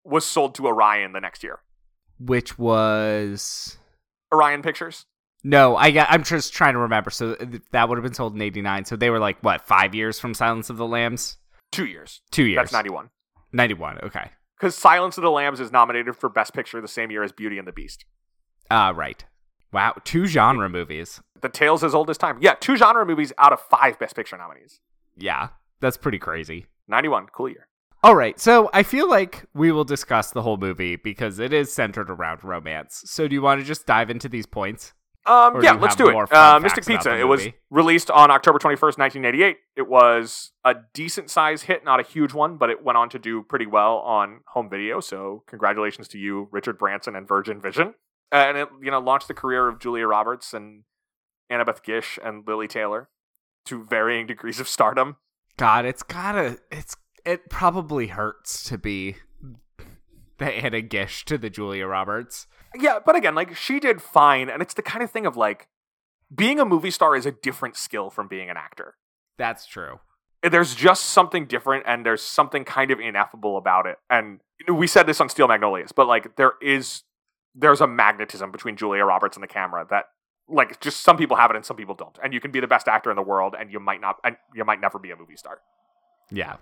[0.05, 1.61] was sold to Orion the next year.
[2.19, 3.79] Which was
[4.33, 5.07] Orion Pictures.
[5.45, 6.09] No, I got.
[6.11, 7.11] I'm just trying to remember.
[7.11, 7.37] So
[7.73, 8.85] that would have been sold in '89.
[8.85, 11.39] So they were like what, five years from Silence of the Lambs?
[11.71, 12.21] Two years.
[12.31, 12.59] Two years.
[12.59, 13.09] That's 91.
[13.53, 13.99] 91.
[14.05, 14.31] Okay.
[14.59, 17.59] Because Silence of the Lambs is nominated for Best Picture the same year as Beauty
[17.59, 18.05] and the Beast.
[18.71, 19.25] Uh right.
[19.73, 19.95] Wow.
[20.05, 21.21] Two genre movies.
[21.41, 22.39] The Tale's as old as time.
[22.41, 24.81] Yeah, two genre movies out of five Best Picture nominees.
[25.17, 25.49] Yeah,
[25.81, 26.67] that's pretty crazy.
[26.89, 27.67] 91, cool year.
[28.05, 31.73] All right, so I feel like we will discuss the whole movie because it is
[31.73, 33.03] centered around romance.
[33.07, 34.93] So do you want to just dive into these points?
[35.25, 36.33] Um, Or yeah, let's do it.
[36.33, 37.17] Uh, Mystic Pizza.
[37.17, 39.57] It was released on October 21st, 1988.
[39.77, 43.19] It was a decent size hit, not a huge one, but it went on to
[43.19, 45.01] do pretty well on home video.
[45.01, 47.95] So congratulations to you, Richard Branson and Virgin Vision.
[48.33, 50.85] Uh, and it, you know, launched the career of Julia Roberts and
[51.51, 53.09] Annabeth Gish and Lili Taylor
[53.67, 55.17] to varying degrees of stardom.
[55.57, 56.59] God, it's gotta.
[56.71, 59.17] It's it probably hurts to be
[60.39, 62.47] the Anna Gish to the Julia Roberts.
[62.75, 65.69] Yeah, but again, like she did fine, and it's the kind of thing of like
[66.35, 68.95] being a movie star is a different skill from being an actor.
[69.39, 70.01] That's true.
[70.43, 75.07] there's just something different and there's something kind of ineffable about it and we said
[75.07, 77.03] this on steel magnolias but like there is
[77.55, 80.07] there's a magnetism between julia roberts and the camera that
[80.49, 82.67] like just some people have it and some people don't and you can be the
[82.67, 85.17] best actor in the world and you might not and you might never be a
[85.17, 85.59] movie star
[86.31, 86.57] Yeah.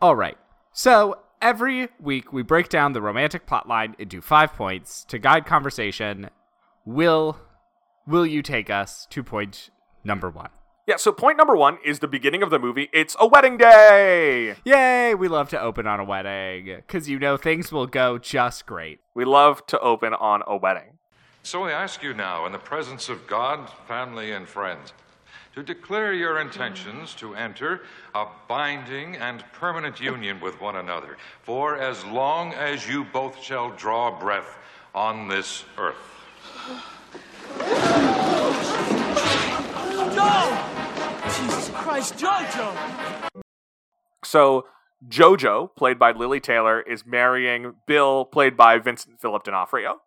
[0.00, 0.38] All right.
[0.72, 6.30] So every week we break down the romantic plotline into five points to guide conversation.
[6.84, 7.38] Will
[8.06, 9.70] will you take us to point
[10.04, 10.50] number one?
[10.86, 14.56] yeah so point number one is the beginning of the movie it's a wedding day
[14.64, 15.14] Yay!
[15.14, 19.00] We love to open on a wedding because you know things will go just great.
[19.14, 20.96] we love to open on a wedding
[21.42, 24.94] So I ask you now, in the presence of God, family, and friends,
[25.58, 27.80] to declare your intentions to enter
[28.14, 33.70] a binding and permanent union with one another for as long as you both shall
[33.70, 34.56] draw breath
[34.94, 35.96] on this earth.
[41.24, 42.74] Jesus Christ, JoJo!
[44.24, 44.66] so
[45.08, 50.00] jojo played by lili taylor is marrying bill played by vincent philip d'onofrio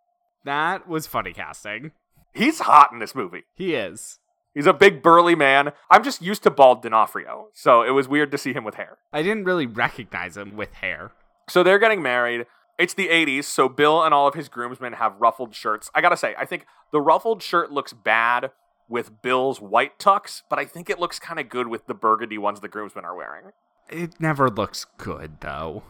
[0.43, 1.91] That was funny casting.
[2.33, 4.19] he's hot in this movie He is.
[4.53, 5.71] He's a big burly man.
[5.89, 8.97] I'm just used to bald D'Onofrio, so it was weird to see him with hair.
[9.13, 11.11] I didn't really recognize him with hair.
[11.49, 12.45] So they're getting married.
[12.77, 15.89] It's the 80s, so Bill and all of his groomsmen have ruffled shirts.
[15.93, 18.51] I gotta say, I think the ruffled shirt looks bad
[18.89, 22.37] with Bill's white tux, but I think it looks kind of good with the burgundy
[22.37, 23.51] ones the groomsmen are wearing.
[23.89, 25.83] It never looks good though.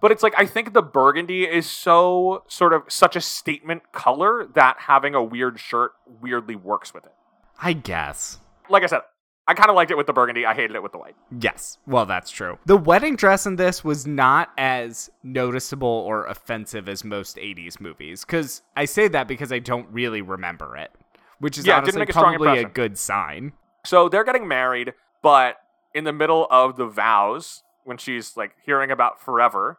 [0.00, 4.46] But it's like I think the burgundy is so sort of such a statement color
[4.54, 7.12] that having a weird shirt weirdly works with it.
[7.60, 8.38] I guess.
[8.68, 9.00] Like I said,
[9.46, 10.44] I kind of liked it with the burgundy.
[10.44, 11.16] I hated it with the white.
[11.40, 12.58] Yes, well, that's true.
[12.66, 18.26] The wedding dress in this was not as noticeable or offensive as most 80s movies.
[18.26, 20.90] Because I say that because I don't really remember it,
[21.38, 23.52] which is Yeah, honestly a probably a good sign.
[23.86, 24.92] So they're getting married,
[25.22, 25.56] but
[25.94, 29.78] in the middle of the vows, when she's like hearing about forever,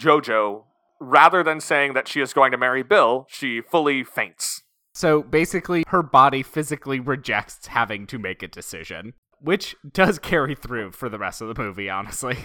[0.00, 0.64] Jojo,
[0.98, 4.64] rather than saying that she is going to marry Bill, she fully faints.
[5.00, 10.90] So basically, her body physically rejects having to make a decision, which does carry through
[10.90, 12.36] for the rest of the movie, honestly.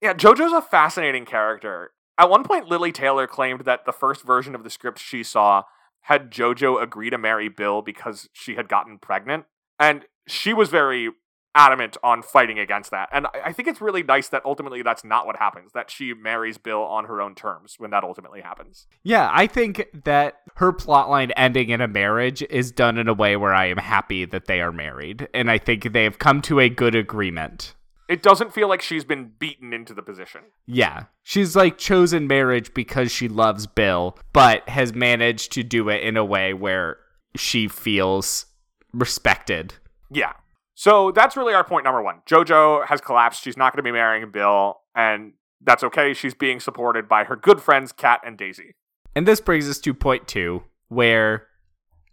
[0.00, 1.90] Yeah, Jojo's a fascinating character.
[2.16, 5.64] At one point, Lili Taylor claimed that the first version of the script she saw
[6.02, 9.44] had Jojo agree to marry Bill because she had gotten pregnant.
[9.78, 11.10] And she was very
[11.54, 13.08] adamant on fighting against that.
[13.12, 16.58] And I think it's really nice that ultimately that's not what happens, that she marries
[16.58, 18.86] Bill on her own terms when that ultimately happens.
[19.02, 23.36] Yeah, I think that her plotline ending in a marriage is done in a way
[23.36, 26.60] where I am happy that they are married, and I think they have come to
[26.60, 27.74] a good agreement.
[28.06, 30.42] It doesn't feel like she's been beaten into the position.
[30.66, 36.02] Yeah, she's like chosen marriage because she loves Bill, but has managed to do it
[36.02, 36.98] in a way where
[37.34, 38.46] she feels
[38.92, 39.74] respected.
[40.10, 40.34] Yeah.
[40.74, 42.20] So that's really our point number one.
[42.28, 43.42] JoJo has collapsed.
[43.42, 46.14] She's not going to be marrying Bill, and that's okay.
[46.14, 48.74] She's being supported by her good friends, Kat and Daisy.
[49.14, 51.46] And this brings us to point two, where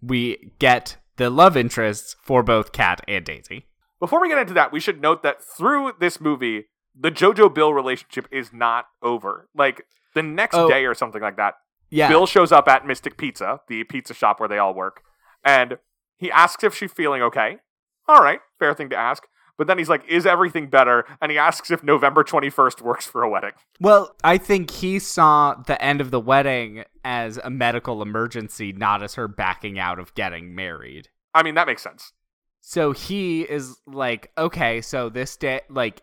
[0.01, 3.65] we get the love interests for both Kat and Daisy.
[3.99, 6.65] Before we get into that, we should note that through this movie,
[6.99, 9.47] the JoJo Bill relationship is not over.
[9.55, 10.67] Like the next Oh.
[10.67, 11.55] day or something like that,
[11.89, 12.07] Yeah.
[12.09, 15.01] Bill shows up at Mystic Pizza, the pizza shop where they all work,
[15.43, 15.77] and
[16.17, 17.57] he asks if she's feeling okay.
[18.11, 19.23] All right, fair thing to ask.
[19.57, 21.05] But then he's like, is everything better?
[21.21, 23.51] And he asks if November 21st works for a wedding.
[23.79, 29.03] Well, I think he saw the end of the wedding as a medical emergency, not
[29.03, 31.09] as her backing out of getting married.
[31.33, 32.11] I mean, that makes sense.
[32.59, 36.01] So he is like, okay, so this day, like,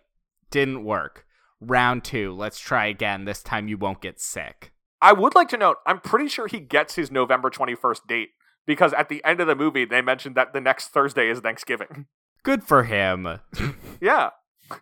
[0.50, 1.26] didn't work.
[1.60, 3.24] Round two, let's try again.
[3.24, 4.72] This time you won't get sick.
[5.02, 8.30] I would like to note, I'm pretty sure he gets his November 21st date
[8.68, 12.06] because at the end of the movie, they mentioned that the next Thursday is Thanksgiving.
[12.44, 13.40] Good for him.
[14.00, 14.30] Yeah.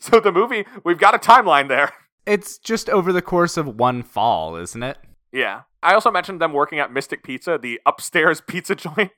[0.00, 1.92] So the movie, we've got a timeline there.
[2.26, 4.98] it's just over the course of one fall, isn't it?
[5.32, 5.62] Yeah.
[5.84, 9.12] I also mentioned them working at Mystic Pizza, the upstairs pizza joint.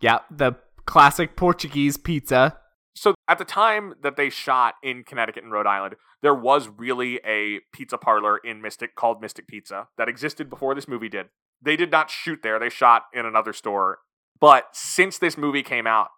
[0.00, 0.52] Yeah, the
[0.86, 2.56] classic Portuguese pizza.
[2.94, 7.16] So at the time that they shot in Connecticut and Rhode Island, there was really
[7.26, 11.26] a pizza parlor in Mystic called Mystic Pizza that existed before this movie did.
[11.64, 14.00] They did not shoot there, they shot in another store.
[14.40, 16.08] But since this movie came out,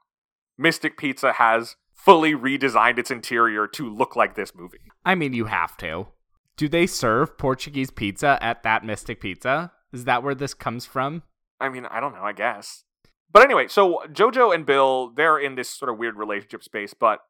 [0.59, 4.79] Mystic Pizza has fully redesigned its interior to look like this movie.
[5.05, 6.09] I mean, you have to.
[6.57, 9.73] Do they serve Portuguese pizza at that Mystic Pizza?
[9.93, 11.23] Is that where this comes from?
[11.61, 12.85] I mean, I don't know, I guess.
[13.33, 17.21] But anyway, so Jojo and Bill, they're in this sort of weird relationship space, but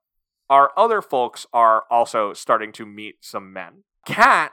[0.48, 3.82] our other folks are also starting to meet some men.
[4.06, 4.52] Kat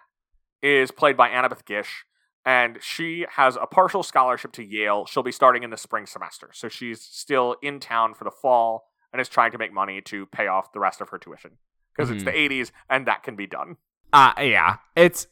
[0.62, 2.06] is played by Annabeth Gish,
[2.46, 5.06] and she has a partial scholarship to Yale.
[5.06, 6.50] She'll be starting in the spring semester.
[6.54, 10.26] So she's still in town for the fall and is trying to make money to
[10.26, 11.52] pay off the rest of her tuition.
[11.96, 13.78] Because it's the 80s and that can be done.
[14.12, 14.78] Uh, yeah.
[14.96, 15.28] It's.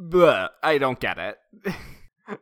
[0.00, 1.38] Bleh, I don't get it.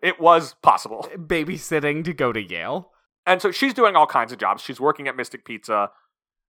[0.00, 1.08] It was possible.
[1.16, 2.92] Babysitting to go to Yale?
[3.26, 4.62] And so she's doing all kinds of jobs.
[4.62, 5.90] She's working at Mystic Pizza.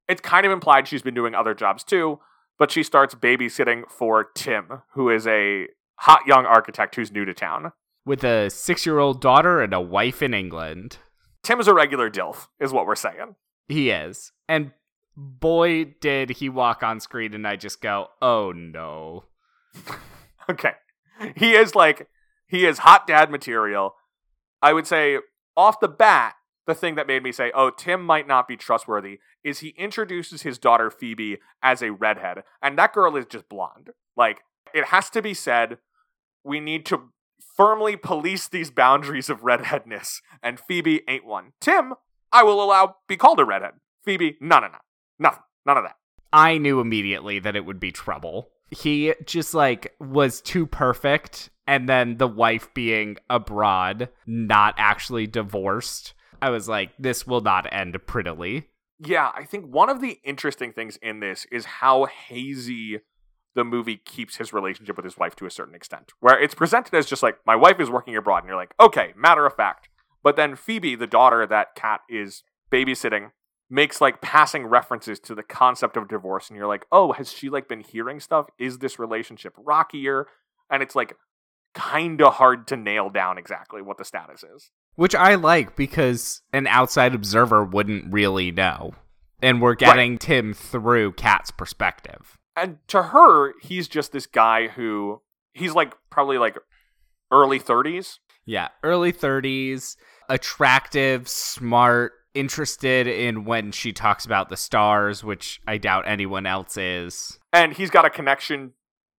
[0.07, 2.19] It's kind of implied she's been doing other jobs too,
[2.59, 5.67] but she starts babysitting for Tim, who is a
[6.03, 7.71] hot young architect who's new to town.
[8.05, 10.97] With a six year old daughter and a wife in England.
[11.43, 13.35] Tim is a regular DILF, is what we're saying.
[13.69, 14.33] He is.
[14.49, 14.71] And
[15.15, 19.25] boy, did he walk on screen, and I just go, oh no.
[20.49, 20.73] Okay.
[21.37, 22.09] He is like,
[22.47, 23.95] he is hot dad material.
[24.61, 25.19] I would say,
[25.55, 26.35] off the bat,
[26.67, 30.41] the thing that made me say, oh, Tim might not be trustworthy is he introduces
[30.41, 33.91] his daughter Phoebe as a redhead, and that girl is just blonde.
[34.17, 34.41] Like,
[34.73, 35.77] it has to be said,
[36.43, 37.09] we need to
[37.55, 41.53] firmly police these boundaries of redheadness, and Phoebe ain't one.
[41.61, 41.93] Tim,
[42.31, 43.73] I will allow be called a redhead.
[44.03, 44.77] Phoebe, no, no, no.
[45.19, 45.43] Nothing.
[45.65, 45.95] None of that.
[46.33, 48.49] I knew immediately that it would be trouble.
[48.71, 56.13] He just like was too perfect, and then the wife being abroad, not actually divorced.
[56.41, 58.69] I was like, this will not end prettily.
[58.99, 62.99] Yeah, I think one of the interesting things in this is how hazy
[63.55, 66.11] the movie keeps his relationship with his wife to a certain extent.
[66.19, 69.13] Where it's presented as just like, my wife is working abroad, and you're like, okay,
[69.15, 69.89] matter of fact.
[70.23, 73.31] But then Phoebe, the daughter that Kat is babysitting,
[73.69, 77.49] makes like passing references to the concept of divorce, and you're like, oh, has she
[77.49, 78.47] like been hearing stuff?
[78.57, 80.27] Is this relationship rockier?
[80.69, 81.15] And it's like
[81.73, 84.69] kinda hard to nail down exactly what the status is.
[84.95, 88.93] Which I like because an outside observer wouldn't really know.
[89.41, 92.37] And we're getting Tim through Kat's perspective.
[92.55, 95.21] And to her, he's just this guy who
[95.53, 96.57] he's like probably like
[97.31, 98.19] early 30s.
[98.45, 99.95] Yeah, early 30s,
[100.29, 106.77] attractive, smart, interested in when she talks about the stars, which I doubt anyone else
[106.77, 107.39] is.
[107.51, 108.73] And he's got a connection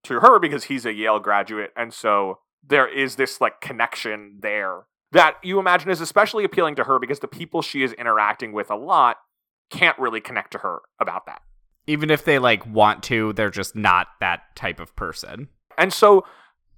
[0.05, 1.71] to her because he's a Yale graduate.
[1.77, 6.85] And so there is this like connection there that you imagine is especially appealing to
[6.85, 9.19] her because the people she is interacting with a lot
[9.71, 11.41] can't really connect to her about that.
[11.87, 15.49] Even if they like want to, they're just not that type of person.
[15.77, 16.25] And so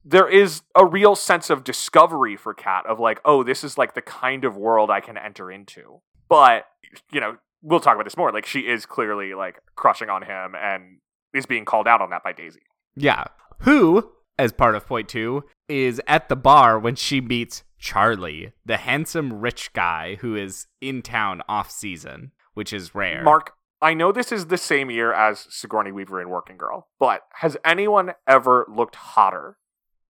[0.05, 3.95] there is a real sense of discovery for Kat of like, oh, this is like
[3.95, 6.01] the kind of world I can enter into.
[6.29, 6.65] But,
[7.13, 8.33] you know, we'll talk about this more.
[8.33, 10.99] Like she is clearly like crushing on him and
[11.35, 12.63] is being called out on that by Daisy.
[12.95, 13.25] Yeah.
[13.61, 18.77] Who, as part of point two, is at the bar when she meets Charlie, the
[18.77, 23.23] handsome rich guy who is in town off season, which is rare.
[23.23, 27.23] Mark, I know this is the same year as Sigourney Weaver in Working Girl, but
[27.35, 29.59] has anyone ever looked hotter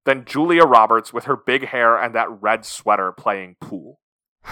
[0.05, 4.01] than Julia Roberts with her big hair and that red sweater playing pool?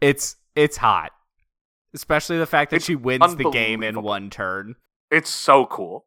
[0.00, 1.12] It's it's hot.
[1.92, 4.76] Especially the fact that It's she wins the game in one turn.
[5.10, 6.06] It's so cool.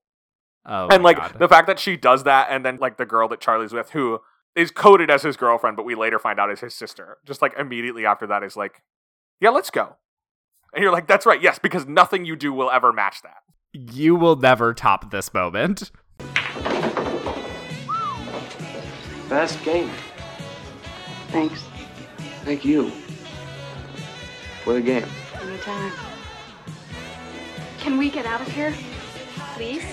[0.65, 1.35] Oh, and like God.
[1.37, 4.19] the fact that she does that and then like the girl that Charlie's with who
[4.55, 7.17] is coded as his girlfriend but we later find out is his sister.
[7.25, 8.81] Just like immediately after that is like,
[9.39, 9.97] "Yeah, let's go."
[10.73, 11.41] And you're like, "That's right.
[11.41, 13.43] Yes, because nothing you do will ever match that."
[13.73, 15.91] you will never top this moment.
[19.29, 19.89] Best game.
[21.29, 21.63] Thanks.
[22.45, 22.91] Thank you.
[24.63, 25.05] For the game.
[25.61, 25.91] time.
[27.79, 28.73] Can we get out of here?
[29.55, 29.83] Please?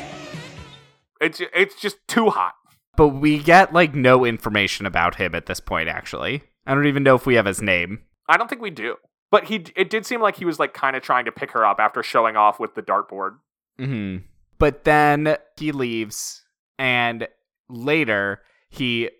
[1.20, 2.54] It's it's just too hot.
[2.96, 6.42] But we get like no information about him at this point actually.
[6.66, 8.02] I don't even know if we have his name.
[8.28, 8.96] I don't think we do.
[9.30, 11.64] But he it did seem like he was like kind of trying to pick her
[11.64, 13.36] up after showing off with the dartboard.
[13.78, 14.24] Mhm.
[14.58, 16.44] But then he leaves
[16.78, 17.28] and
[17.68, 19.10] later he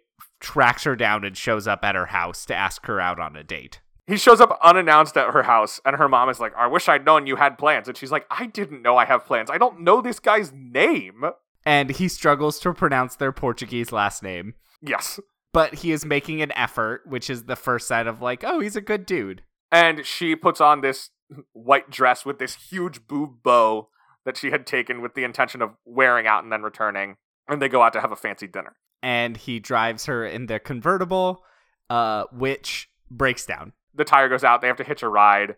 [0.41, 3.45] tracks her down and shows up at her house to ask her out on a
[3.45, 3.81] date.
[4.07, 7.05] He shows up unannounced at her house, and her mom is like, I wish I'd
[7.05, 7.87] known you had plans.
[7.87, 9.51] And she's like, I didn't know I have plans.
[9.51, 11.25] I don't know this guy's name.
[11.65, 14.55] And he struggles to pronounce their Portuguese last name.
[14.83, 15.21] Yes.
[15.53, 18.75] But he is making an effort, which is the first sign of like, oh, he's
[18.77, 19.43] a good dude.
[19.73, 21.11] And she puts on this
[21.53, 23.89] white dress with this huge boob bow
[24.25, 27.17] that she had taken with the intention of wearing out and then returning.
[27.49, 28.77] And they go out to have a fancy dinner.
[29.03, 31.43] And he drives her in the convertible,
[31.89, 33.73] uh, which breaks down.
[33.95, 34.61] The tire goes out.
[34.61, 35.57] They have to hitch a ride.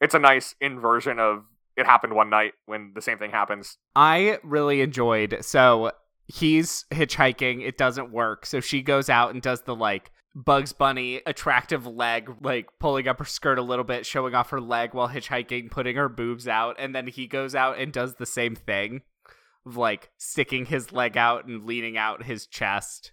[0.00, 1.44] It's a nice inversion of
[1.76, 3.78] it happened one night when the same thing happens.
[3.94, 5.38] I really enjoyed.
[5.42, 5.92] So
[6.26, 7.66] he's hitchhiking.
[7.66, 8.46] It doesn't work.
[8.46, 10.10] So she goes out and does the like
[10.44, 14.60] Bugs Bunny attractive leg, like pulling up her skirt a little bit, showing off her
[14.60, 16.76] leg while hitchhiking, putting her boobs out.
[16.78, 19.02] And then he goes out and does the same thing
[19.66, 23.10] of like sticking his leg out and leaning out his chest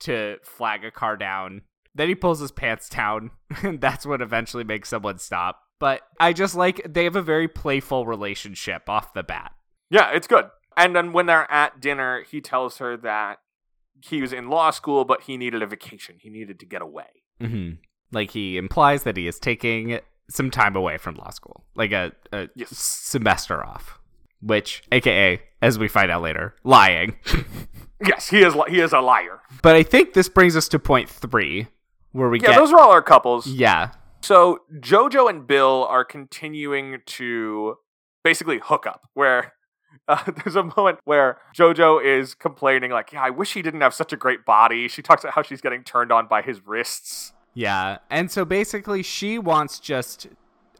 [0.00, 1.62] to flag a car down.
[1.94, 3.30] Then he pulls his pants down,
[3.62, 5.60] and that's what eventually makes someone stop.
[5.78, 9.52] But I just like they have a very playful relationship off the bat.
[9.90, 10.46] Yeah, it's good.
[10.76, 13.38] And then when they're at dinner, he tells her that
[14.08, 16.16] he was in law school, but he needed a vacation.
[16.20, 17.06] He needed to get away.
[17.40, 17.76] Mm-hmm.
[18.12, 19.98] Like he implies that he is taking
[20.30, 22.70] some time away from law school, like a, a Yes.
[22.76, 23.98] semester off,
[24.40, 27.16] which, aka, as we find out later, lying.
[28.04, 28.54] Yes, he is.
[28.54, 29.40] li- He is a liar.
[29.62, 31.68] but I think this brings us to point three,
[32.12, 33.46] where we Yeah, get those are all our couples.
[33.46, 37.76] yeah, So Jojo and Bill are continuing to
[38.22, 39.08] basically hook up.
[39.14, 39.54] Where
[40.08, 43.94] uh, there's a moment where Jojo is complaining, like, "Yeah, I wish he didn't have
[43.94, 47.32] such a great body." She talks about how she's getting turned on by his wrists.
[47.54, 50.26] yeah, and so basically she wants just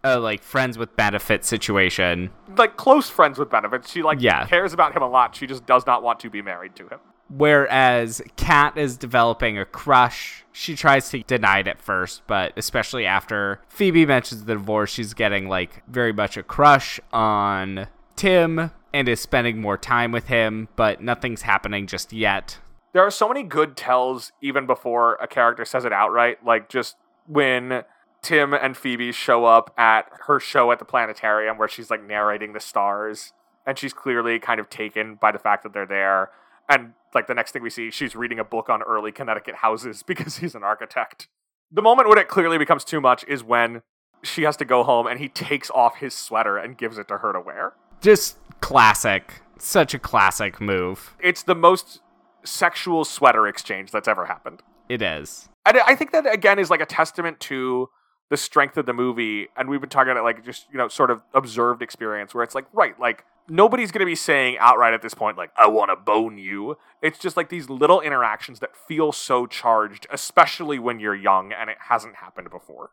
[0.02, 2.30] a like friends with benefit situation.
[2.58, 3.90] Like close friends with benefits.
[3.90, 4.44] She like Yeah.
[4.46, 5.34] cares about him a lot.
[5.34, 6.98] She just does not want to be married to him.
[7.30, 10.44] Whereas Kat is developing a crush.
[10.52, 15.14] She tries to deny it at first, but especially after Phoebe mentions the divorce, she's
[15.14, 17.86] getting like very much a crush on
[18.16, 22.58] Tim and is spending more time with him, but nothing's happening just yet.
[22.92, 26.44] there are so many good tells even before a character says it outright.
[26.46, 26.96] Like just
[27.26, 27.82] when
[28.22, 32.52] Tim and Phoebe show up at her show at the planetarium where she's like narrating
[32.52, 33.32] the stars
[33.66, 36.30] and she's clearly kind of taken by the fact that they're there.
[36.68, 40.02] And like the next thing we see, she's reading a book on early Connecticut houses
[40.06, 41.28] because he's an architect.
[41.72, 43.82] The moment when it clearly becomes too much is when
[44.22, 47.18] she has to go home and he takes off his sweater and gives it to
[47.18, 47.74] her to wear.
[48.00, 49.42] Just classic.
[49.58, 51.14] Such a classic move.
[51.20, 52.00] It's the most
[52.44, 54.62] sexual sweater exchange that's ever happened.
[54.88, 55.48] It is.
[55.66, 57.88] And I think that again is like a testament to
[58.30, 59.48] the strength of the movie.
[59.56, 62.54] And we've been talking about like just you know sort of observed experience where it's
[62.54, 65.96] like right like nobody's gonna be saying outright at this point like I want to
[65.96, 66.76] bone you.
[67.02, 71.70] It's just like these little interactions that feel so charged, especially when you're young and
[71.70, 72.90] it hasn't happened before.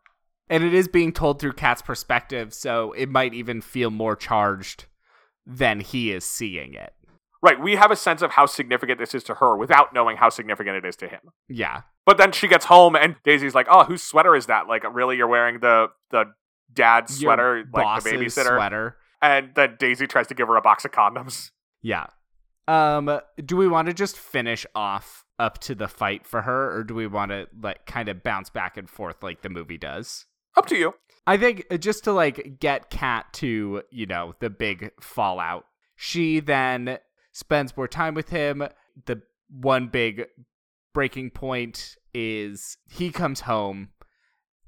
[0.48, 4.84] And it is being told through Kat's perspective, so it might even feel more charged
[5.46, 6.92] than he is seeing it.
[7.42, 10.28] Right, we have a sense of how significant this is to her without knowing how
[10.28, 11.20] significant it is to him.
[11.48, 11.82] Yeah.
[12.06, 14.68] But then she gets home and Daisy's like, "Oh, whose sweater is that?
[14.68, 16.26] Like, really, you're wearing the the
[16.72, 18.96] dad's Your sweater, like the babysitter?" sweater.
[19.20, 21.50] And then Daisy tries to give her a box of condoms.
[21.80, 22.06] Yeah.
[22.68, 26.84] Um, do we want to just finish off up to the fight for her, or
[26.84, 30.26] do we want to like kind of bounce back and forth like the movie does?
[30.56, 30.94] Up to you.
[31.26, 35.66] I think uh, just to like get Kat to, you know, the big fallout.
[35.96, 36.98] She then
[37.32, 38.64] spends more time with him.
[39.06, 40.26] The one big
[40.92, 43.90] breaking point is he comes home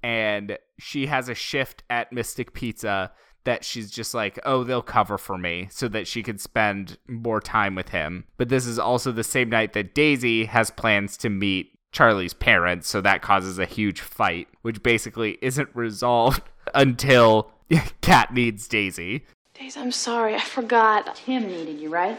[0.03, 3.13] and she has a shift at Mystic Pizza
[3.45, 7.41] that she's just like, oh, they'll cover for me so that she can spend more
[7.41, 8.25] time with him.
[8.39, 12.89] But this is also the same night that Daisy has plans to meet Charlie's parents,
[12.89, 16.43] so that causes a huge fight, which basically isn't resolved
[16.75, 17.53] until
[18.01, 19.25] Kat needs Daisy.
[19.55, 21.15] Daisy, I'm sorry, I forgot.
[21.15, 22.19] Tim needed you, right?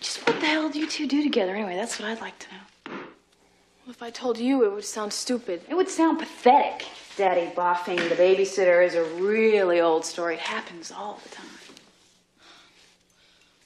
[0.00, 1.74] Just what the hell do you two do together anyway?
[1.74, 2.94] That's what I'd like to know.
[2.94, 5.62] Well, if I told you, it would sound stupid.
[5.68, 6.86] It would sound pathetic.
[7.16, 10.34] Daddy boffing the babysitter is a really old story.
[10.34, 11.46] It happens all the time.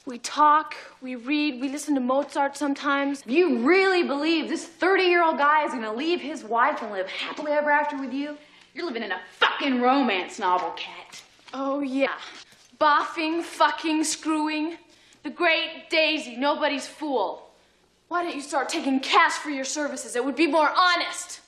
[0.07, 3.23] We talk, we read, we listen to Mozart sometimes.
[3.23, 6.93] If you really believe this 30 year old guy is gonna leave his wife and
[6.93, 8.37] live happily ever after with you,
[8.75, 11.23] you're living in a fucking romance novel, Kat.
[11.55, 12.19] Oh, yeah.
[12.79, 14.77] Boffing, fucking, screwing.
[15.23, 17.49] The great Daisy, nobody's fool.
[18.09, 20.17] Why don't you start taking cash for your services?
[20.17, 21.41] It would be more honest.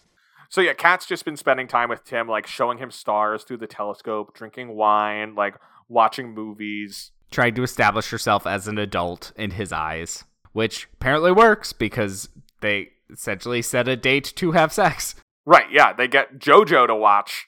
[0.48, 3.66] So yeah, Kat's just been spending time with Tim, like showing him stars through the
[3.66, 5.56] telescope, drinking wine, like
[5.88, 7.10] watching movies.
[7.30, 12.28] Trying to establish herself as an adult in his eyes, which apparently works because
[12.60, 15.14] they essentially set a date to have sex.
[15.44, 17.46] Right, yeah, they get Jojo to watch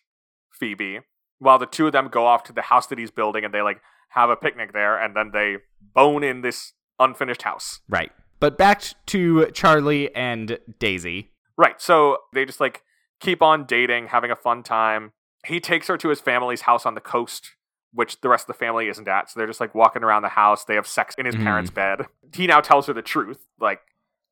[0.52, 1.00] Phoebe
[1.38, 3.62] while the two of them go off to the house that he's building and they
[3.62, 5.56] like have a picnic there and then they
[5.94, 7.80] bone in this unfinished house.
[7.88, 8.10] Right.
[8.40, 11.30] But back to Charlie and Daisy.
[11.56, 11.80] Right.
[11.80, 12.82] So they just like
[13.20, 15.12] keep on dating, having a fun time.
[15.46, 17.52] He takes her to his family's house on the coast,
[17.92, 19.30] which the rest of the family isn't at.
[19.30, 20.64] So they're just like walking around the house.
[20.64, 21.42] They have sex in his Mhm.
[21.44, 22.06] parents' bed.
[22.34, 23.80] He now tells her the truth, like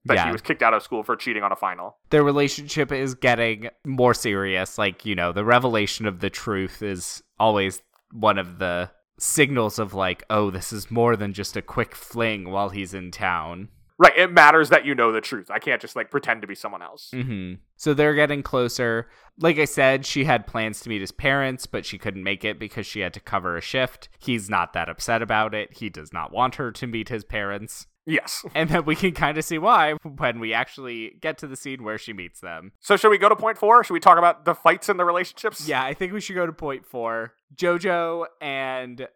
[0.04, 0.26] that Yeah.
[0.26, 1.96] she was kicked out of school for cheating on a final.
[2.10, 4.78] Their relationship is getting more serious.
[4.78, 7.82] Like, you know, the revelation of the truth is always
[8.12, 12.50] one of the signals of, like, oh, this is more than just a quick fling
[12.50, 13.68] while he's in town.
[13.98, 14.12] Right.
[14.16, 15.50] It matters that you know the truth.
[15.50, 17.10] I can't just like pretend to be someone else.
[17.12, 19.08] hmm So they're getting closer.
[19.38, 22.58] Like I said, she had plans to meet his parents, but she couldn't make it
[22.58, 24.08] because she had to cover a shift.
[24.18, 25.78] He's not that upset about it.
[25.78, 27.86] He does not want her to meet his parents.
[28.08, 28.44] Yes.
[28.54, 31.82] And then we can kind of see why when we actually get to the scene
[31.82, 32.72] where she meets them.
[32.80, 33.82] So should we go to point four?
[33.82, 35.66] Should we talk about the fights in the relationships?
[35.66, 37.32] Yeah, I think we should go to point four.
[37.56, 39.08] Jojo and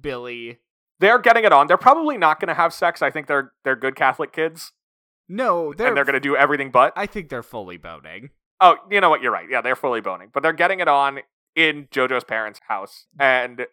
[0.00, 0.60] Billy.
[1.02, 1.66] They're getting it on.
[1.66, 3.02] They're probably not going to have sex.
[3.02, 4.72] I think they're they're good Catholic kids,
[5.28, 5.88] No, they're.
[5.88, 6.92] and they're going to do everything but.
[6.96, 8.30] I think they're fully boning.
[8.60, 9.20] Oh, you know what?
[9.20, 9.48] You're right.
[9.50, 11.18] Yeah, they're fully boning, but they're getting it on
[11.56, 13.66] in JoJo's parents' house, and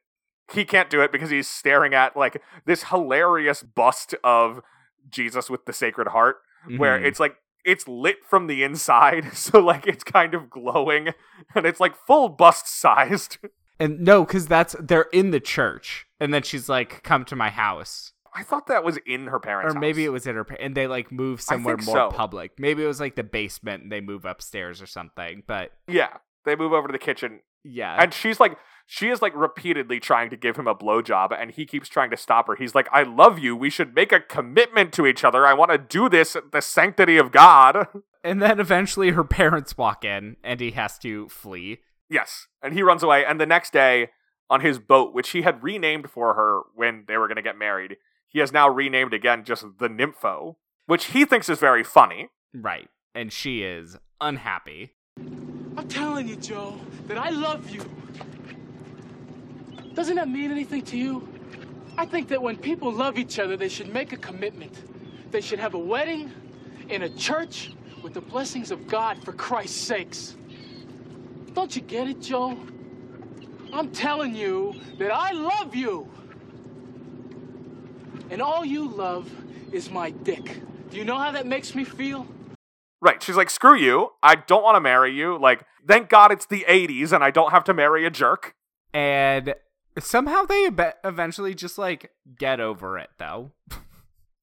[0.52, 4.62] he can't do it because he's staring at like this hilarious bust of
[5.10, 6.38] Jesus with the Sacred Heart,
[6.78, 7.06] where Mhm.
[7.06, 11.10] it's like it's lit from the inside, so like it's kind of glowing,
[11.54, 13.38] and it's like full bust sized.
[13.80, 17.50] And no, because that's they're in the church, and then she's like, "Come to my
[17.50, 20.08] house." I thought that was in her parents' or maybe house.
[20.08, 22.10] it was in her, and they like move somewhere more so.
[22.12, 22.52] public.
[22.60, 25.44] Maybe it was like the basement, and they move upstairs or something.
[25.48, 28.58] But Yeah, they move over to the kitchen, yeah, and she's like,
[28.92, 32.18] she is like repeatedly trying to give him a blowjob, and he keeps trying to
[32.18, 32.56] stop her.
[32.56, 33.56] He's like, "I love you.
[33.56, 35.46] We should make a commitment to each other.
[35.46, 37.88] I want to do this, the sanctity of God."
[38.24, 41.80] and then eventually her parents walk in, and he has to flee.
[42.10, 43.24] yes, and he runs away.
[43.24, 44.10] And the next day,
[44.50, 47.58] on his boat, which he had renamed for her when they were going to get
[47.58, 47.98] married,
[48.28, 52.30] he has now renamed again just the Nympho, which he thinks is very funny.
[52.54, 54.96] Right, and she is unhappy.
[55.18, 57.84] I'm telling you, Joe, that I love you.
[59.94, 61.28] Doesn't that mean anything to you?
[61.98, 65.32] I think that when people love each other, they should make a commitment.
[65.32, 66.32] They should have a wedding
[66.90, 70.38] in a church with the blessings of God for Christ's sakes.
[71.54, 72.58] Don't you get it, Joe?
[73.72, 76.10] I'm telling you that I love you.
[78.30, 79.30] And all you love
[79.72, 80.62] is my dick.
[80.90, 82.28] Do you know how that makes me feel?
[83.02, 83.22] Right.
[83.22, 84.10] She's like, screw you.
[84.22, 85.38] I don't want to marry you.
[85.38, 88.56] Like, thank God it's the 80s and I don't have to marry a jerk.
[88.94, 89.56] And
[90.00, 93.52] somehow they ebe- eventually just like get over it, though.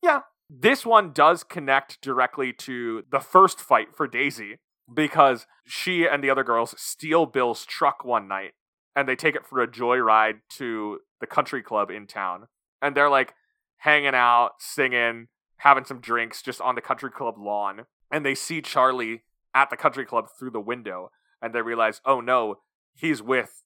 [0.03, 0.21] Yeah.
[0.49, 4.59] This one does connect directly to the first fight for Daisy
[4.93, 8.53] because she and the other girls steal Bill's truck one night
[8.97, 12.49] and they take it for a joyride to the country club in town.
[12.81, 13.35] And they're like
[13.77, 15.29] hanging out, singing,
[15.59, 17.85] having some drinks just on the country club lawn.
[18.11, 19.23] And they see Charlie
[19.55, 21.11] at the country club through the window
[21.43, 22.57] and they realize, oh no,
[22.95, 23.63] he's with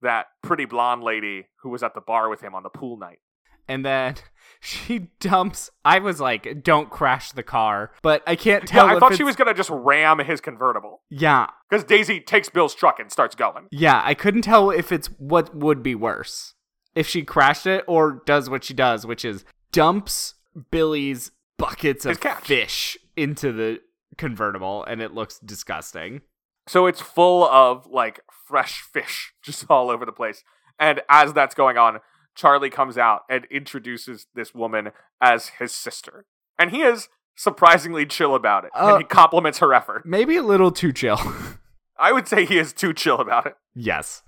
[0.00, 3.20] that pretty blonde lady who was at the bar with him on the pool night.
[3.68, 4.16] And then
[4.60, 5.70] she dumps.
[5.84, 8.86] I was like, "Don't crash the car," but I can't tell.
[8.86, 11.02] Yeah, I thought she was gonna just ram his convertible.
[11.10, 13.66] Yeah, Because Daisy takes Bill's truck and starts going.
[13.70, 14.00] yeah.
[14.04, 16.54] I couldn't tell if it's what would be worse
[16.94, 20.34] if she crashed it or does what she does, which is dumps
[20.70, 22.44] Billy's buckets His of catch.
[22.44, 23.80] fish into the
[24.18, 26.20] convertible, and it looks disgusting.
[26.68, 30.44] So it's full of like fresh fish just all over the place.
[30.78, 32.00] And as that's going on,
[32.34, 36.26] Charlie comes out and introduces this woman as his sister.
[36.58, 38.70] And he is surprisingly chill about it.
[38.74, 40.04] Uh, and he compliments her effort.
[40.06, 41.18] Maybe a little too chill.
[41.98, 43.56] I would say he is too chill about it.
[43.74, 44.22] yes.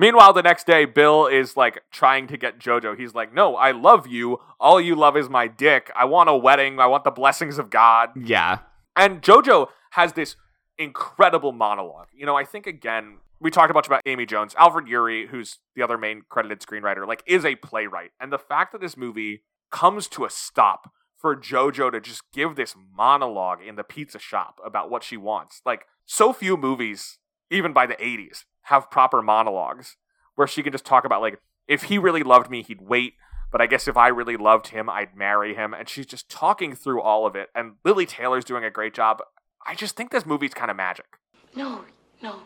[0.00, 2.96] Meanwhile, the next day, Bill is like trying to get JoJo.
[2.96, 4.38] He's like, No, I love you.
[4.60, 5.90] All you love is my dick.
[5.96, 6.78] I want a wedding.
[6.78, 8.10] I want the blessings of God.
[8.14, 8.60] Yeah.
[8.94, 10.36] And JoJo has this
[10.78, 12.06] incredible monologue.
[12.14, 14.54] You know, I think again, we talked a bunch about Amy Jones.
[14.58, 18.10] Alfred Uhry, who's the other main credited screenwriter, like is a playwright.
[18.20, 22.56] And the fact that this movie comes to a stop for JoJo to just give
[22.56, 25.60] this monologue in the pizza shop about what she wants.
[25.66, 27.18] Like so few movies,
[27.50, 29.96] even by the 80s, have proper monologues
[30.36, 33.14] where she can just talk about like if he really loved me, he'd wait.
[33.50, 35.72] But I guess if I really loved him, I'd marry him.
[35.72, 37.48] And she's just talking through all of it.
[37.54, 39.22] And Lili Taylor's doing a great job.
[39.66, 41.06] I just think this movie's kind of magic.
[41.54, 41.84] No,
[42.22, 42.40] no,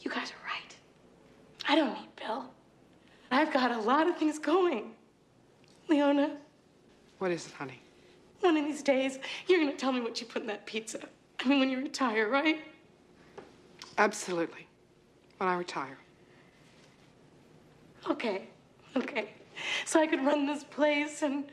[0.00, 0.76] you guys are right.
[1.68, 2.44] I don't need Bill.
[3.30, 4.92] I've got a lot of things going.
[5.88, 6.36] Leona,
[7.18, 7.80] What is it, honey?
[8.40, 11.00] one of these days, you're gonna tell me what you put in that pizza.
[11.44, 12.58] I mean, when you retire, right?
[13.98, 14.66] Absolutely.
[15.36, 15.98] When I retire.
[18.08, 18.48] Okay,
[18.96, 19.30] okay.
[19.84, 21.44] So I could run this place and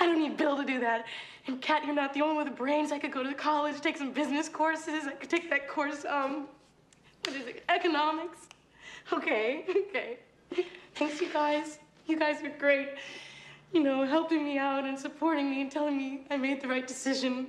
[0.00, 1.04] I don't need Bill to do that.
[1.46, 2.90] And Kat, you're not the only one with the brains.
[2.90, 5.04] I could go to college, take some business courses.
[5.06, 6.48] I could take that course, um,
[7.26, 8.38] what is it, economics.
[9.12, 10.18] Okay, okay.
[10.94, 11.78] Thanks, you guys.
[12.06, 12.88] You guys are great.
[13.72, 16.86] You know, helping me out and supporting me and telling me I made the right
[16.86, 17.48] decision.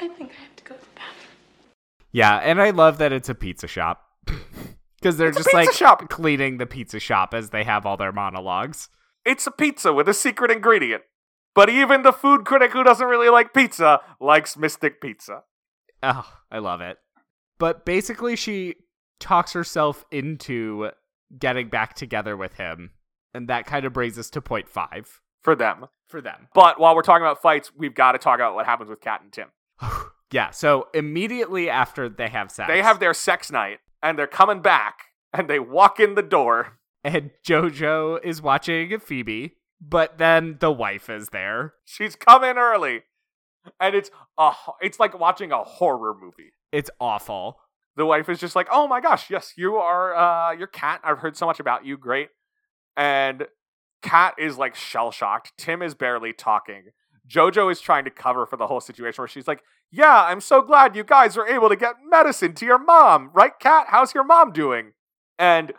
[0.00, 1.26] I think I have to go to the bathroom.
[2.12, 4.06] Yeah, and I love that it's a pizza shop.
[5.00, 6.10] Because they're It's just like shop.
[6.10, 8.90] cleaning the pizza shop as they have all their monologues.
[9.24, 11.04] It's a pizza with a secret ingredient.
[11.54, 15.42] But even the food critic who doesn't really like pizza likes Mystic Pizza.
[16.02, 16.98] Oh, I love it.
[17.58, 18.76] But basically, she
[19.18, 20.90] talks herself into
[21.38, 22.90] getting back together with him.
[23.34, 25.86] And that kind of brings us to point five For them.
[26.08, 26.48] for them.
[26.54, 29.22] But while we're talking about fights, we've got to talk about what happens with Kat
[29.22, 29.48] and Tim.
[30.32, 34.62] Yeah, so immediately after they have sex, They have their sex night, and they're coming
[34.62, 36.78] back, and they walk in the door.
[37.02, 41.74] and Jojo is watching Phoebe, but then the wife is there.
[41.84, 43.02] She's coming early,
[43.80, 46.52] and it's a, it's like watching a horror movie.
[46.72, 47.58] It's awful.
[47.96, 51.00] The wife is just like, "Oh my gosh, yes, you are uh your cat.
[51.02, 51.96] I've heard so much about you.
[51.96, 52.28] Great."
[52.96, 53.46] And
[54.02, 55.52] Kat is like shell shocked.
[55.58, 56.90] Tim is barely talking.
[57.28, 60.62] Jojo is trying to cover for the whole situation where she's like, "Yeah, I'm so
[60.62, 63.86] glad you guys were able to get medicine to your mom, right, Kat?
[63.88, 64.92] How's your mom doing?"
[65.38, 65.72] And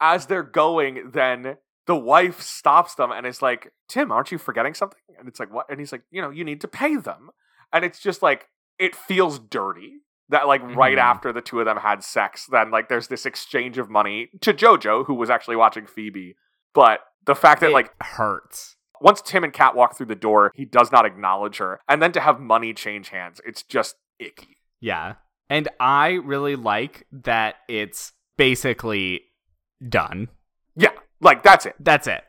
[0.00, 1.56] as they're going, then
[1.88, 5.00] the wife stops them and is like, Tim, aren't you forgetting something?
[5.18, 5.66] And it's like, what?
[5.68, 7.30] And he's like, you know, you need to pay them.
[7.72, 8.46] And it's just like,
[8.78, 11.02] it feels dirty that, like, right Mhm.
[11.02, 14.52] after the two of them had sex, then, like, there's this exchange of money to
[14.52, 16.36] JoJo, who was actually watching Phoebe.
[16.74, 18.76] But the fact that, It like, hurts.
[19.00, 21.80] once Tim and Kat walk through the door, he does not acknowledge her.
[21.88, 24.58] And then to have money change hands, it's just icky.
[24.80, 25.14] Yeah.
[25.48, 29.22] And I really like that it's basically
[29.88, 30.28] done.
[30.76, 31.74] Yeah, like, that's it.
[31.80, 32.22] That's it.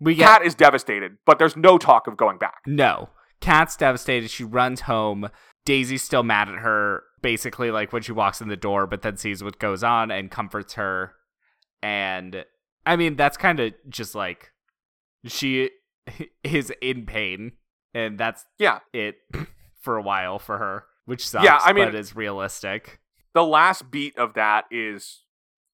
[0.00, 2.62] We get Kat is devastated, but there's no talk of going back.
[2.66, 3.10] No.
[3.40, 4.30] Kat's devastated.
[4.30, 5.28] She runs home.
[5.66, 9.16] Daisy's still mad at her, basically, like when she walks in the door, but then
[9.18, 11.12] sees what goes on and comforts her.
[11.82, 12.44] And
[12.86, 14.52] I mean, that's kind of just like
[15.26, 15.70] she
[16.44, 17.52] is in pain,
[17.94, 18.80] and that's Yeah.
[18.92, 19.16] it
[19.80, 23.00] for a while for her, which sucks, Yeah, I mean- but is realistic.
[23.34, 25.24] the last beat of that is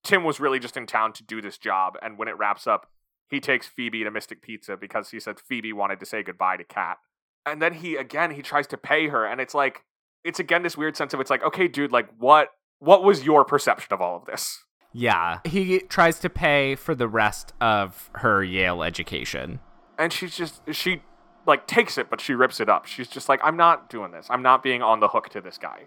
[0.07, 2.89] Tim was really just in town to do this job, and when it wraps up,
[3.29, 6.65] he takes Phoebe to Mystic Pizza because he said Phoebe wanted to say goodbye to
[6.65, 6.99] Kat.
[7.45, 9.83] And then he again he tries to pay her, and it's like
[10.25, 13.45] it's again this weird sense of it's like, okay, dude, like what what was your
[13.45, 14.65] perception of all of this?
[14.93, 15.41] Yeah.
[15.45, 19.61] He tries to pay for the rest of her Yale education.
[19.99, 21.03] And she's just she
[21.47, 22.87] like takes it, but she rips it up.
[22.87, 24.27] She's just like, I'm not doing this.
[24.31, 25.85] I'm not being on the hook to this guy.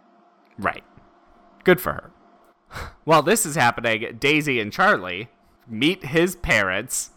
[0.58, 0.84] Right.
[1.64, 2.12] Good for her.
[3.04, 5.30] While this is happening, Daisy and Charlie
[5.68, 7.12] meet his parents.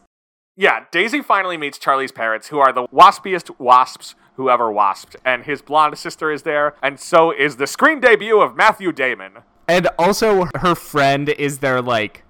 [0.57, 5.16] Yeah, Daisy finally meets Charlie's parents, who are the waspiest wasps who ever wasped.
[5.24, 9.38] And his blonde sister is there, and so is the screen debut of Matthew Damon.
[9.68, 12.24] And also, her friend is their, like,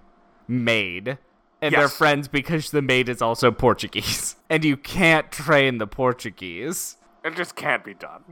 [0.47, 1.19] maid.
[1.61, 4.37] And they're friends because the maid is also Portuguese.
[4.51, 6.99] And you can't train the Portuguese.
[7.25, 8.23] It just can't be done.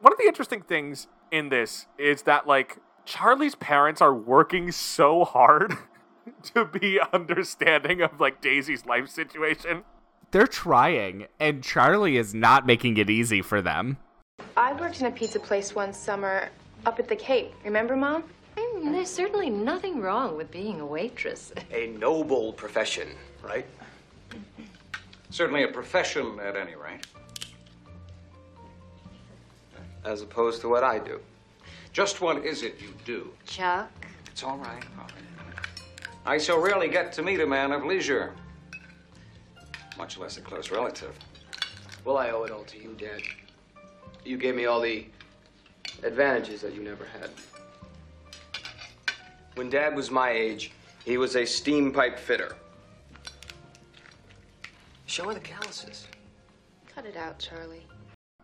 [0.00, 5.24] One of the interesting things in this is that, like, Charlie's parents are working so
[5.24, 5.74] hard
[6.54, 9.84] to be understanding of, like, Daisy's life situation.
[10.32, 13.96] They're trying, and Charlie is not making it easy for them.
[14.56, 16.50] I worked in a pizza place one summer
[16.84, 17.52] up at the Cape.
[17.64, 18.24] Remember, Mom?
[18.82, 21.52] There's certainly nothing wrong with being a waitress.
[21.72, 23.08] A noble profession,
[23.42, 23.66] right?
[25.30, 27.06] Certainly a profession at any rate.
[30.04, 31.20] As opposed to what I do.
[31.96, 33.30] Just what is it you do?
[33.46, 33.90] Chuck?
[34.30, 35.56] It's all right, all right.
[36.26, 38.34] I so rarely get to meet a man of leisure,
[39.96, 41.18] much less a close relative.
[42.04, 43.22] Well, I owe it all to you, Dad.
[44.26, 45.06] You gave me all the
[46.02, 47.30] advantages that you never had.
[49.54, 50.72] When Dad was my age,
[51.06, 52.56] he was a steam pipe fitter.
[55.06, 56.08] Show her the calluses.
[56.94, 57.86] Cut it out, Charlie.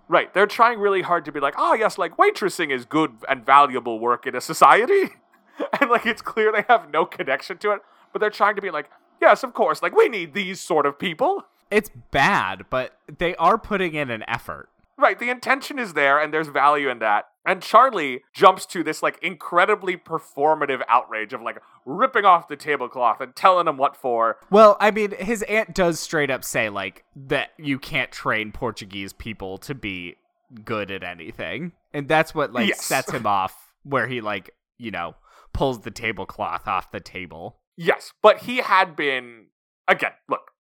[0.08, 0.32] Right.
[0.34, 3.98] They're trying really hard to be like, oh, yes, like waitressing is good and valuable
[3.98, 5.10] work in a society.
[5.80, 7.80] and like it's clear they have no connection to it,
[8.12, 8.90] but they're trying to be like,
[9.20, 11.44] yes, of course, like we need these sort of people.
[11.70, 14.68] It's bad, but they are putting in an effort.
[14.98, 15.18] Right.
[15.18, 17.28] The intention is there and there's value in that.
[17.44, 23.20] And Charlie jumps to this like incredibly performative outrage of like ripping off the tablecloth
[23.20, 24.36] and telling him what for.
[24.50, 29.12] Well, I mean, his aunt does straight up say like that you can't train Portuguese
[29.12, 30.16] people to be
[30.64, 31.72] good at anything.
[31.92, 32.84] And that's what like Yes.
[32.84, 35.16] sets him off where he like, you know,
[35.52, 37.56] pulls the tablecloth off the table.
[37.76, 39.46] Yes, but he had been
[39.88, 40.52] again, look.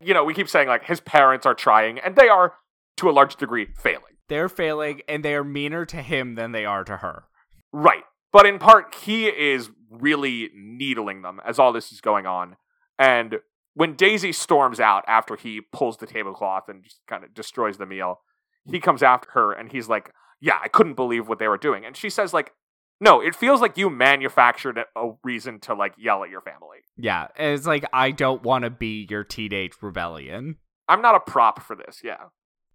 [0.00, 2.54] you know, we keep saying like his parents are trying and they are
[2.98, 4.04] to a large degree failing.
[4.30, 7.24] They're failing and they are meaner to him than they are to her.
[7.72, 8.04] Right.
[8.32, 12.56] But in part, he is really needling them as all this is going on.
[12.98, 13.40] And
[13.74, 17.86] when Daisy storms out after he pulls the tablecloth and just kind of destroys the
[17.86, 18.20] meal,
[18.64, 21.84] he comes after her and he's like, Yeah, I couldn't believe what they were doing.
[21.84, 22.52] And she says, like,
[23.00, 26.78] no, it feels like you manufactured a- reason to like yell at your family.
[26.96, 30.56] Yeah, and it's like I don't want to be your teenage rebellion,
[30.90, 32.24] I'm not a prop for this, yeah.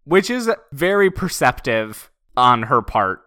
[0.06, 3.22] Which is very perceptive on her part,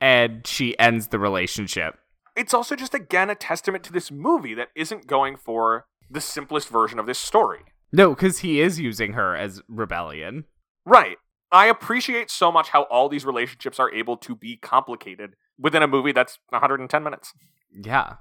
[0.00, 1.96] and she ends the relationship.
[2.36, 6.68] It's also just again a testament to this movie that isn't going for the simplest
[6.68, 7.60] version of this story.
[7.92, 10.44] No, because he is using her as rebellion.
[10.84, 11.16] Right.
[11.52, 15.88] I appreciate so much how all these relationships are able to be complicated within a
[15.88, 17.32] movie that's 110 minutes.
[17.72, 18.14] Yeah.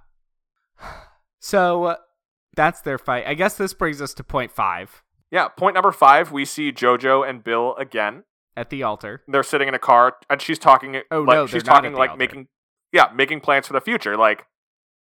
[1.42, 1.96] So uh,
[2.58, 3.26] that's their fight.
[3.26, 7.28] I guess this brings us to point five Yeah, point number five, we see Jojo
[7.28, 8.24] and Bill again.
[8.58, 9.24] at the altar.
[9.28, 12.18] They're sitting in a car and she's talking Oh, like no, she's talking like altar.
[12.20, 12.48] making
[12.92, 14.18] yeah, making plans for the future.
[14.18, 14.46] Like,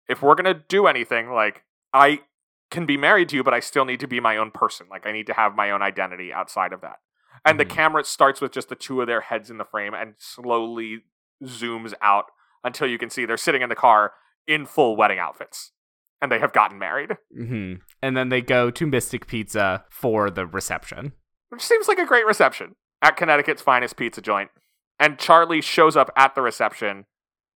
[0.08, 2.20] if we're gonna do anything, like I
[2.70, 4.86] can be married to you, but I still need to be my own person.
[4.90, 6.98] Like I need to have my own identity outside of that.
[7.44, 7.68] And Mm-hmm.
[7.68, 11.00] the camera starts with just the two of their heads in the frame and slowly
[11.42, 12.26] zooms out
[12.62, 14.12] until you can see they're sitting in the car
[14.46, 15.72] in full wedding outfits.
[16.22, 17.16] And they have gotten married.
[17.34, 21.12] hmm And then they go to Mystic Pizza for the reception.
[21.48, 24.50] which seems like a great reception at Connecticut's finest pizza joint.
[24.98, 27.06] And Charlie shows up at the reception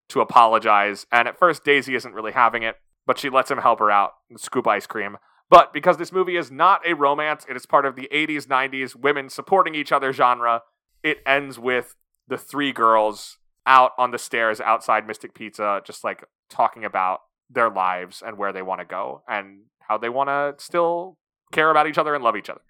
[0.09, 1.05] to apologize.
[1.11, 4.11] And at first, Daisy isn't really having it, but she lets him help her out
[4.29, 5.17] and scoop ice cream.
[5.49, 8.95] But because this movie is not a romance, it is part of the 80s, 90s
[8.95, 10.61] women supporting each other genre,
[11.03, 11.95] it ends with
[12.27, 13.37] the three girls
[13.67, 17.19] out on the stairs outside Mystic Pizza, just like talking about
[17.49, 21.17] their lives and where they want to go and how they want to still
[21.51, 22.61] care about each other and love each other.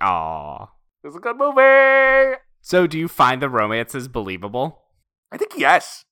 [0.00, 0.68] Aww.
[1.04, 2.36] It's a good movie.
[2.60, 4.82] So do you find the romances believable?
[5.32, 6.04] I think yes.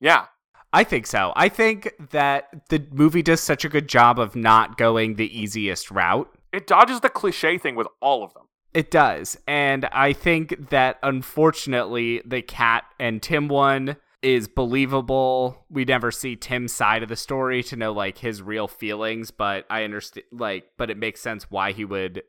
[0.00, 0.26] Yeah.
[0.72, 1.32] I think so.
[1.34, 5.90] I think that the movie does such a good job of not going the easiest
[5.90, 6.30] route.
[6.52, 8.44] It dodges the cliche thing with all of them.
[8.72, 9.36] It does.
[9.48, 15.64] And I think that unfortunately, the cat and Tim one is believable.
[15.70, 19.66] We never see Tim's side of the story to know like his real feelings, but
[19.70, 22.22] I understand like but it makes sense why he would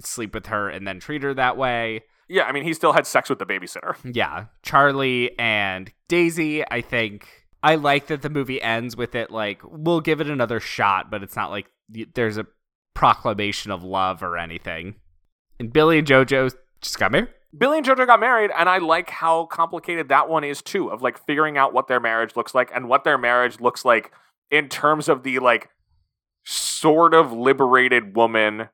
[0.00, 2.02] sleep with her and then treat her that way.
[2.28, 3.96] Yeah, I mean, he still had sex with the babysitter.
[4.04, 4.46] Yeah.
[4.62, 7.26] Charlie and Daisy, I think
[7.62, 11.22] I like that the movie ends with it like we'll give it another shot, but
[11.22, 11.66] it's not like
[12.14, 12.46] there's a
[12.94, 14.96] proclamation of love or anything.
[15.58, 17.28] And Billy and JoJo just got married.
[17.56, 21.00] Billy and JoJo got married, and I like how complicated that one is too, of
[21.00, 24.12] like figuring out what their marriage looks like and what their marriage looks like
[24.50, 25.70] in terms of the like
[26.44, 28.68] sort of liberated woman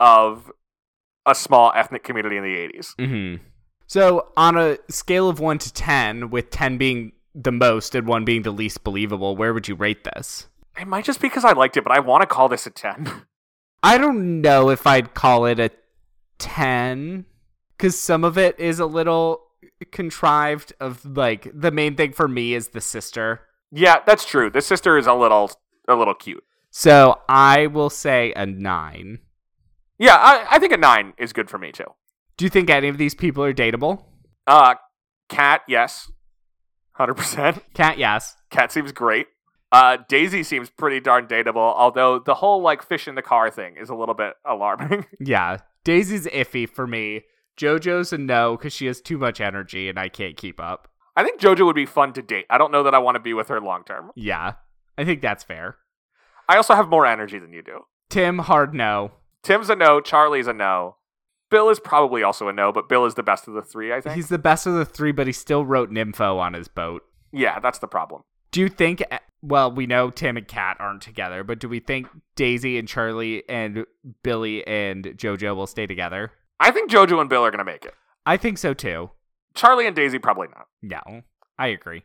[0.00, 0.50] of
[1.26, 2.94] a small ethnic community in the 80s.
[2.96, 3.44] Mm-hmm.
[3.86, 8.24] So on a scale of one to ten, with ten being the most and one
[8.24, 10.48] being the least believable, where would you rate this?
[10.78, 12.70] It might just be because I liked it, but I want to call this a
[12.70, 13.22] 10.
[13.82, 15.70] I don't know if I'd call it a
[16.38, 17.24] 10
[17.78, 19.40] because some of it is a little
[19.92, 24.48] contrived of like the main thing for me is the sister yeah, that's true.
[24.48, 25.50] The sister is a little
[25.86, 26.42] a little cute.
[26.70, 29.18] so i will say a 9
[29.98, 31.84] Yeah, I, I think a 9 is good for me too.
[32.36, 34.04] do you think any of these people are dateable
[34.46, 34.74] Uh,
[35.28, 36.10] Kat, yes.
[36.98, 37.60] 100%.
[37.74, 39.26] cat yes Kat seems great.
[39.70, 43.76] Uh, Daisy seems pretty darn dateable, although the whole like fish in the car thing
[43.76, 45.04] is a little bit alarming.
[45.20, 47.22] yeah daisy's iffy for me
[47.58, 51.24] jojo's a no because she has too much energy and i can't keep up I
[51.24, 52.46] think JoJo would be fun to date.
[52.48, 54.12] I don't know that I want to be with her long term.
[54.14, 54.52] yeah
[54.96, 55.76] i think that's fair
[56.48, 57.80] I also have more energy than you do.
[58.08, 60.96] tim hard no Tim's a no, Charlie's a no.
[61.50, 64.00] Bill is probably also a no, but Bill is the best of the three, I
[64.00, 64.14] think.
[64.16, 67.02] he's the best of the three but he still wrote nympho on his boat
[67.32, 68.22] Yeah, that's the problem.
[68.52, 69.02] Do you think?
[69.10, 72.06] Eh, well, we know Tim and Kat aren't together, but do we think
[72.36, 73.84] Daisy and Charlie and
[74.22, 76.32] Billy and JoJo will stay together?
[76.60, 77.94] I think JoJo and Bill are going to make it.
[78.26, 79.10] I think so too.
[79.54, 80.66] Charlie and Daisy probably not.
[80.82, 81.22] No,
[81.58, 82.04] I agree.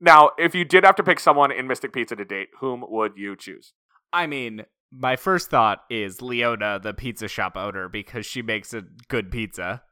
[0.00, 3.12] Now, if you did have to pick someone in Mystic Pizza to date, whom would
[3.16, 3.72] you choose?
[4.12, 8.84] I mean, my first thought is Leona, the pizza shop owner, because she makes a
[9.08, 9.82] good pizza.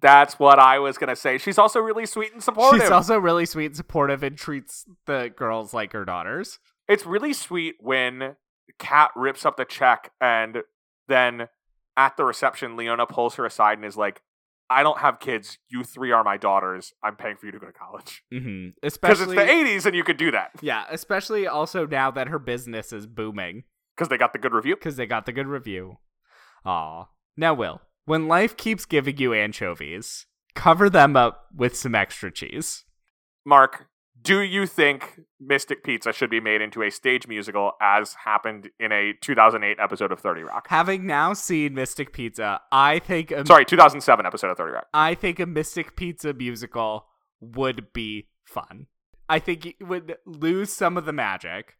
[0.00, 1.38] That's what I was going to say.
[1.38, 2.82] She's also really sweet and supportive.
[2.82, 6.58] She's also really sweet and supportive and treats the girls like her daughters.
[6.88, 8.36] It's really sweet when
[8.78, 10.58] Kat rips up the check and
[11.08, 11.48] then
[12.00, 14.22] at the reception, Leona pulls her aside and is like,
[14.70, 15.58] I don't have kids.
[15.68, 16.94] You three are my daughters.
[17.02, 18.22] I'm paying for you to go to college.
[18.32, 18.68] Mm-hmm.
[18.80, 20.52] Because it's the 80s and you could do that.
[20.62, 23.64] Yeah, especially also now that her business is booming
[23.96, 24.76] Because they got the good review.
[24.76, 25.98] because they got the good review.
[26.64, 27.06] Aw.
[27.36, 32.84] Now, Will, when life keeps giving you anchovies, cover them up with some extra cheese.
[33.44, 33.88] Mark,
[34.22, 38.92] do you think Mystic Pizza should be made into a stage musical as happened in
[38.92, 40.66] a 2008 episode of 30 Rock?
[40.68, 44.86] Having now seen Mystic Pizza, I think a, Sorry, 2007 episode of 30 Rock.
[44.92, 47.06] I think a Mystic Pizza musical
[47.40, 48.86] would be fun.
[49.28, 51.76] I think it would lose some of the magic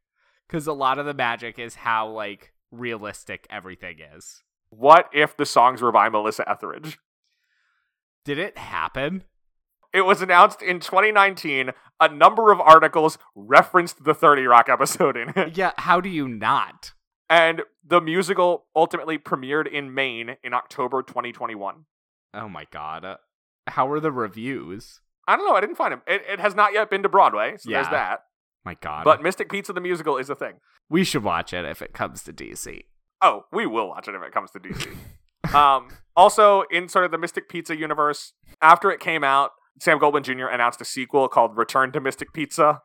[0.47, 4.43] because a lot of the magic is how like realistic everything is.
[4.71, 6.99] What if the songs were by Melissa Etheridge?
[8.25, 9.25] Did it happen?
[9.93, 11.71] It was announced in 2019.
[12.01, 15.57] A number of articles referenced the 30 Rock episode in it.
[15.57, 16.93] Yeah, how do you not?
[17.29, 21.85] And the musical ultimately premiered in Maine in October 2021.
[22.35, 23.05] Oh my god.
[23.05, 23.17] Uh,
[23.69, 25.01] how are the reviews?
[25.29, 25.55] I don't know.
[25.55, 26.03] I didn't find him.
[26.07, 27.91] It, it has not yet been to Broadway, so there's Yeah.
[27.91, 28.21] that.
[28.65, 29.05] My god.
[29.05, 30.55] But Mystic Pizza the musical is a thing.
[30.89, 32.83] we should watch it if it comes to DC.
[33.23, 35.55] Oh, we will watch it if it comes to DC.
[35.55, 38.33] um, also, in sort of the Mystic Pizza universe,
[38.63, 40.47] after it came out, Sam Goldwyn Jr.
[40.47, 42.83] announced a sequel called Return to Mystic Pizza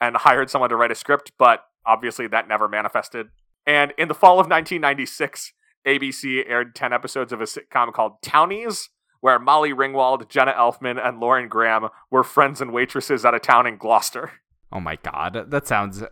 [0.00, 3.28] and hired someone to write a script, but obviously that never manifested.
[3.66, 5.52] And in the fall of 1996,
[5.86, 11.18] ABC aired 10 episodes of a sitcom called Townies, where Molly Ringwald, Jenna Elfman, and
[11.18, 14.32] Lauren Graham were friends and waitresses at a town in Gloucester.
[14.72, 15.50] Oh my god.
[15.50, 16.02] That sounds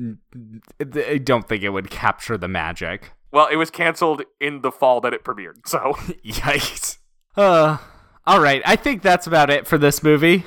[0.00, 3.12] I don't think it would capture the magic.
[3.32, 5.78] Well, it was canceled in the fall that it premiered, so.
[6.24, 6.98] Yikes.
[7.36, 7.78] Uh
[8.26, 10.44] all right, I think that's about it for this movie.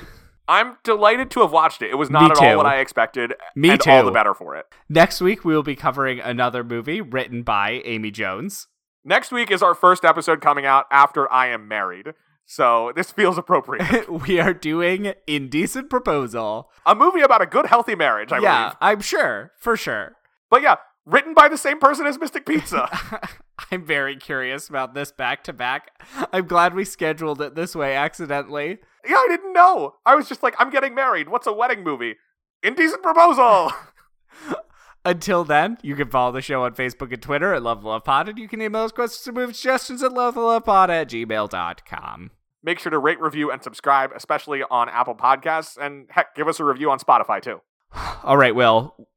[0.48, 1.90] I'm delighted to have watched it.
[1.90, 2.58] It was Me not at all too.
[2.58, 3.34] what I expected.
[3.56, 4.06] Me and all too.
[4.06, 4.66] the better for it.
[4.88, 8.68] Next week we will be covering another movie written by Amy Jones.
[9.04, 12.14] Next week is our first episode coming out after I am married.
[12.46, 14.10] So this feels appropriate.
[14.28, 16.70] we are doing Indecent Proposal.
[16.86, 18.76] a movie about a good, healthy marriage, I yeah, believe.
[18.80, 20.14] I'm sure, for sure.
[20.50, 20.76] But yeah,
[21.06, 22.90] written by the same person as Mystic Pizza.
[23.72, 25.92] I'm very curious about this back to back.
[26.32, 28.80] I'm glad we scheduled it this way accidentally.
[29.08, 29.96] yeah, I didn't know.
[30.06, 31.30] I was just like, I'm getting married.
[31.30, 32.16] What's a wedding movie?
[32.64, 33.72] Indecent Proposal.
[35.06, 38.28] Until then, you can follow the show on Facebook and Twitter at Love Love Pod,
[38.28, 42.32] and you can email us questions or movie suggestions at lovelovepod at gmail.com.
[42.62, 45.78] Make sure to rate, review, and subscribe, especially on Apple Podcasts.
[45.78, 47.62] And heck, give us a review on Spotify too.
[48.24, 49.08] All right, Will.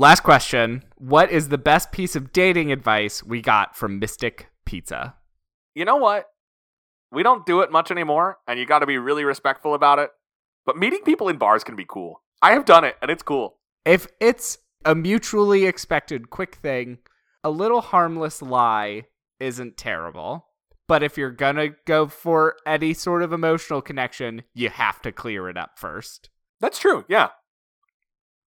[0.00, 0.82] Last question.
[0.96, 5.14] What is the best piece of dating advice we got from Mystic Pizza?
[5.74, 6.24] You know what?
[7.12, 10.08] We don't do it much anymore, and you got to be really respectful about it.
[10.64, 12.22] But meeting people in bars can be cool.
[12.40, 13.58] I have done it, and it's cool.
[13.84, 16.96] If it's a mutually expected quick thing,
[17.44, 19.02] a little harmless lie
[19.38, 20.46] isn't terrible.
[20.88, 25.50] But if you're gonna go for any sort of emotional connection, you have to clear
[25.50, 26.30] it up first.
[26.58, 27.32] That's true, yeah.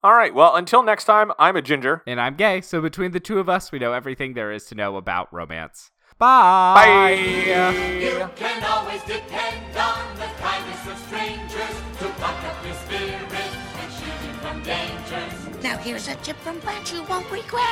[0.04, 0.36] All right.
[0.36, 2.04] Well, until next time, I'm a ginger.
[2.06, 2.60] And I'm gay.
[2.60, 5.92] So between the two of us, we know everything there is to know about romance.
[6.18, 6.74] Bye.
[6.76, 7.12] Bye.
[7.14, 13.94] You can always depend on the kindness of strangers to buck up your spirit and
[13.94, 15.64] shield you from dangers.
[15.64, 17.64] Now here's a tip from Blanche you won't regret.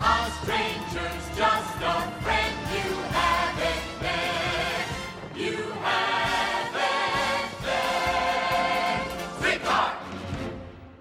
[0.00, 4.86] A stranger's just a friend you haven't met.
[5.34, 6.17] You have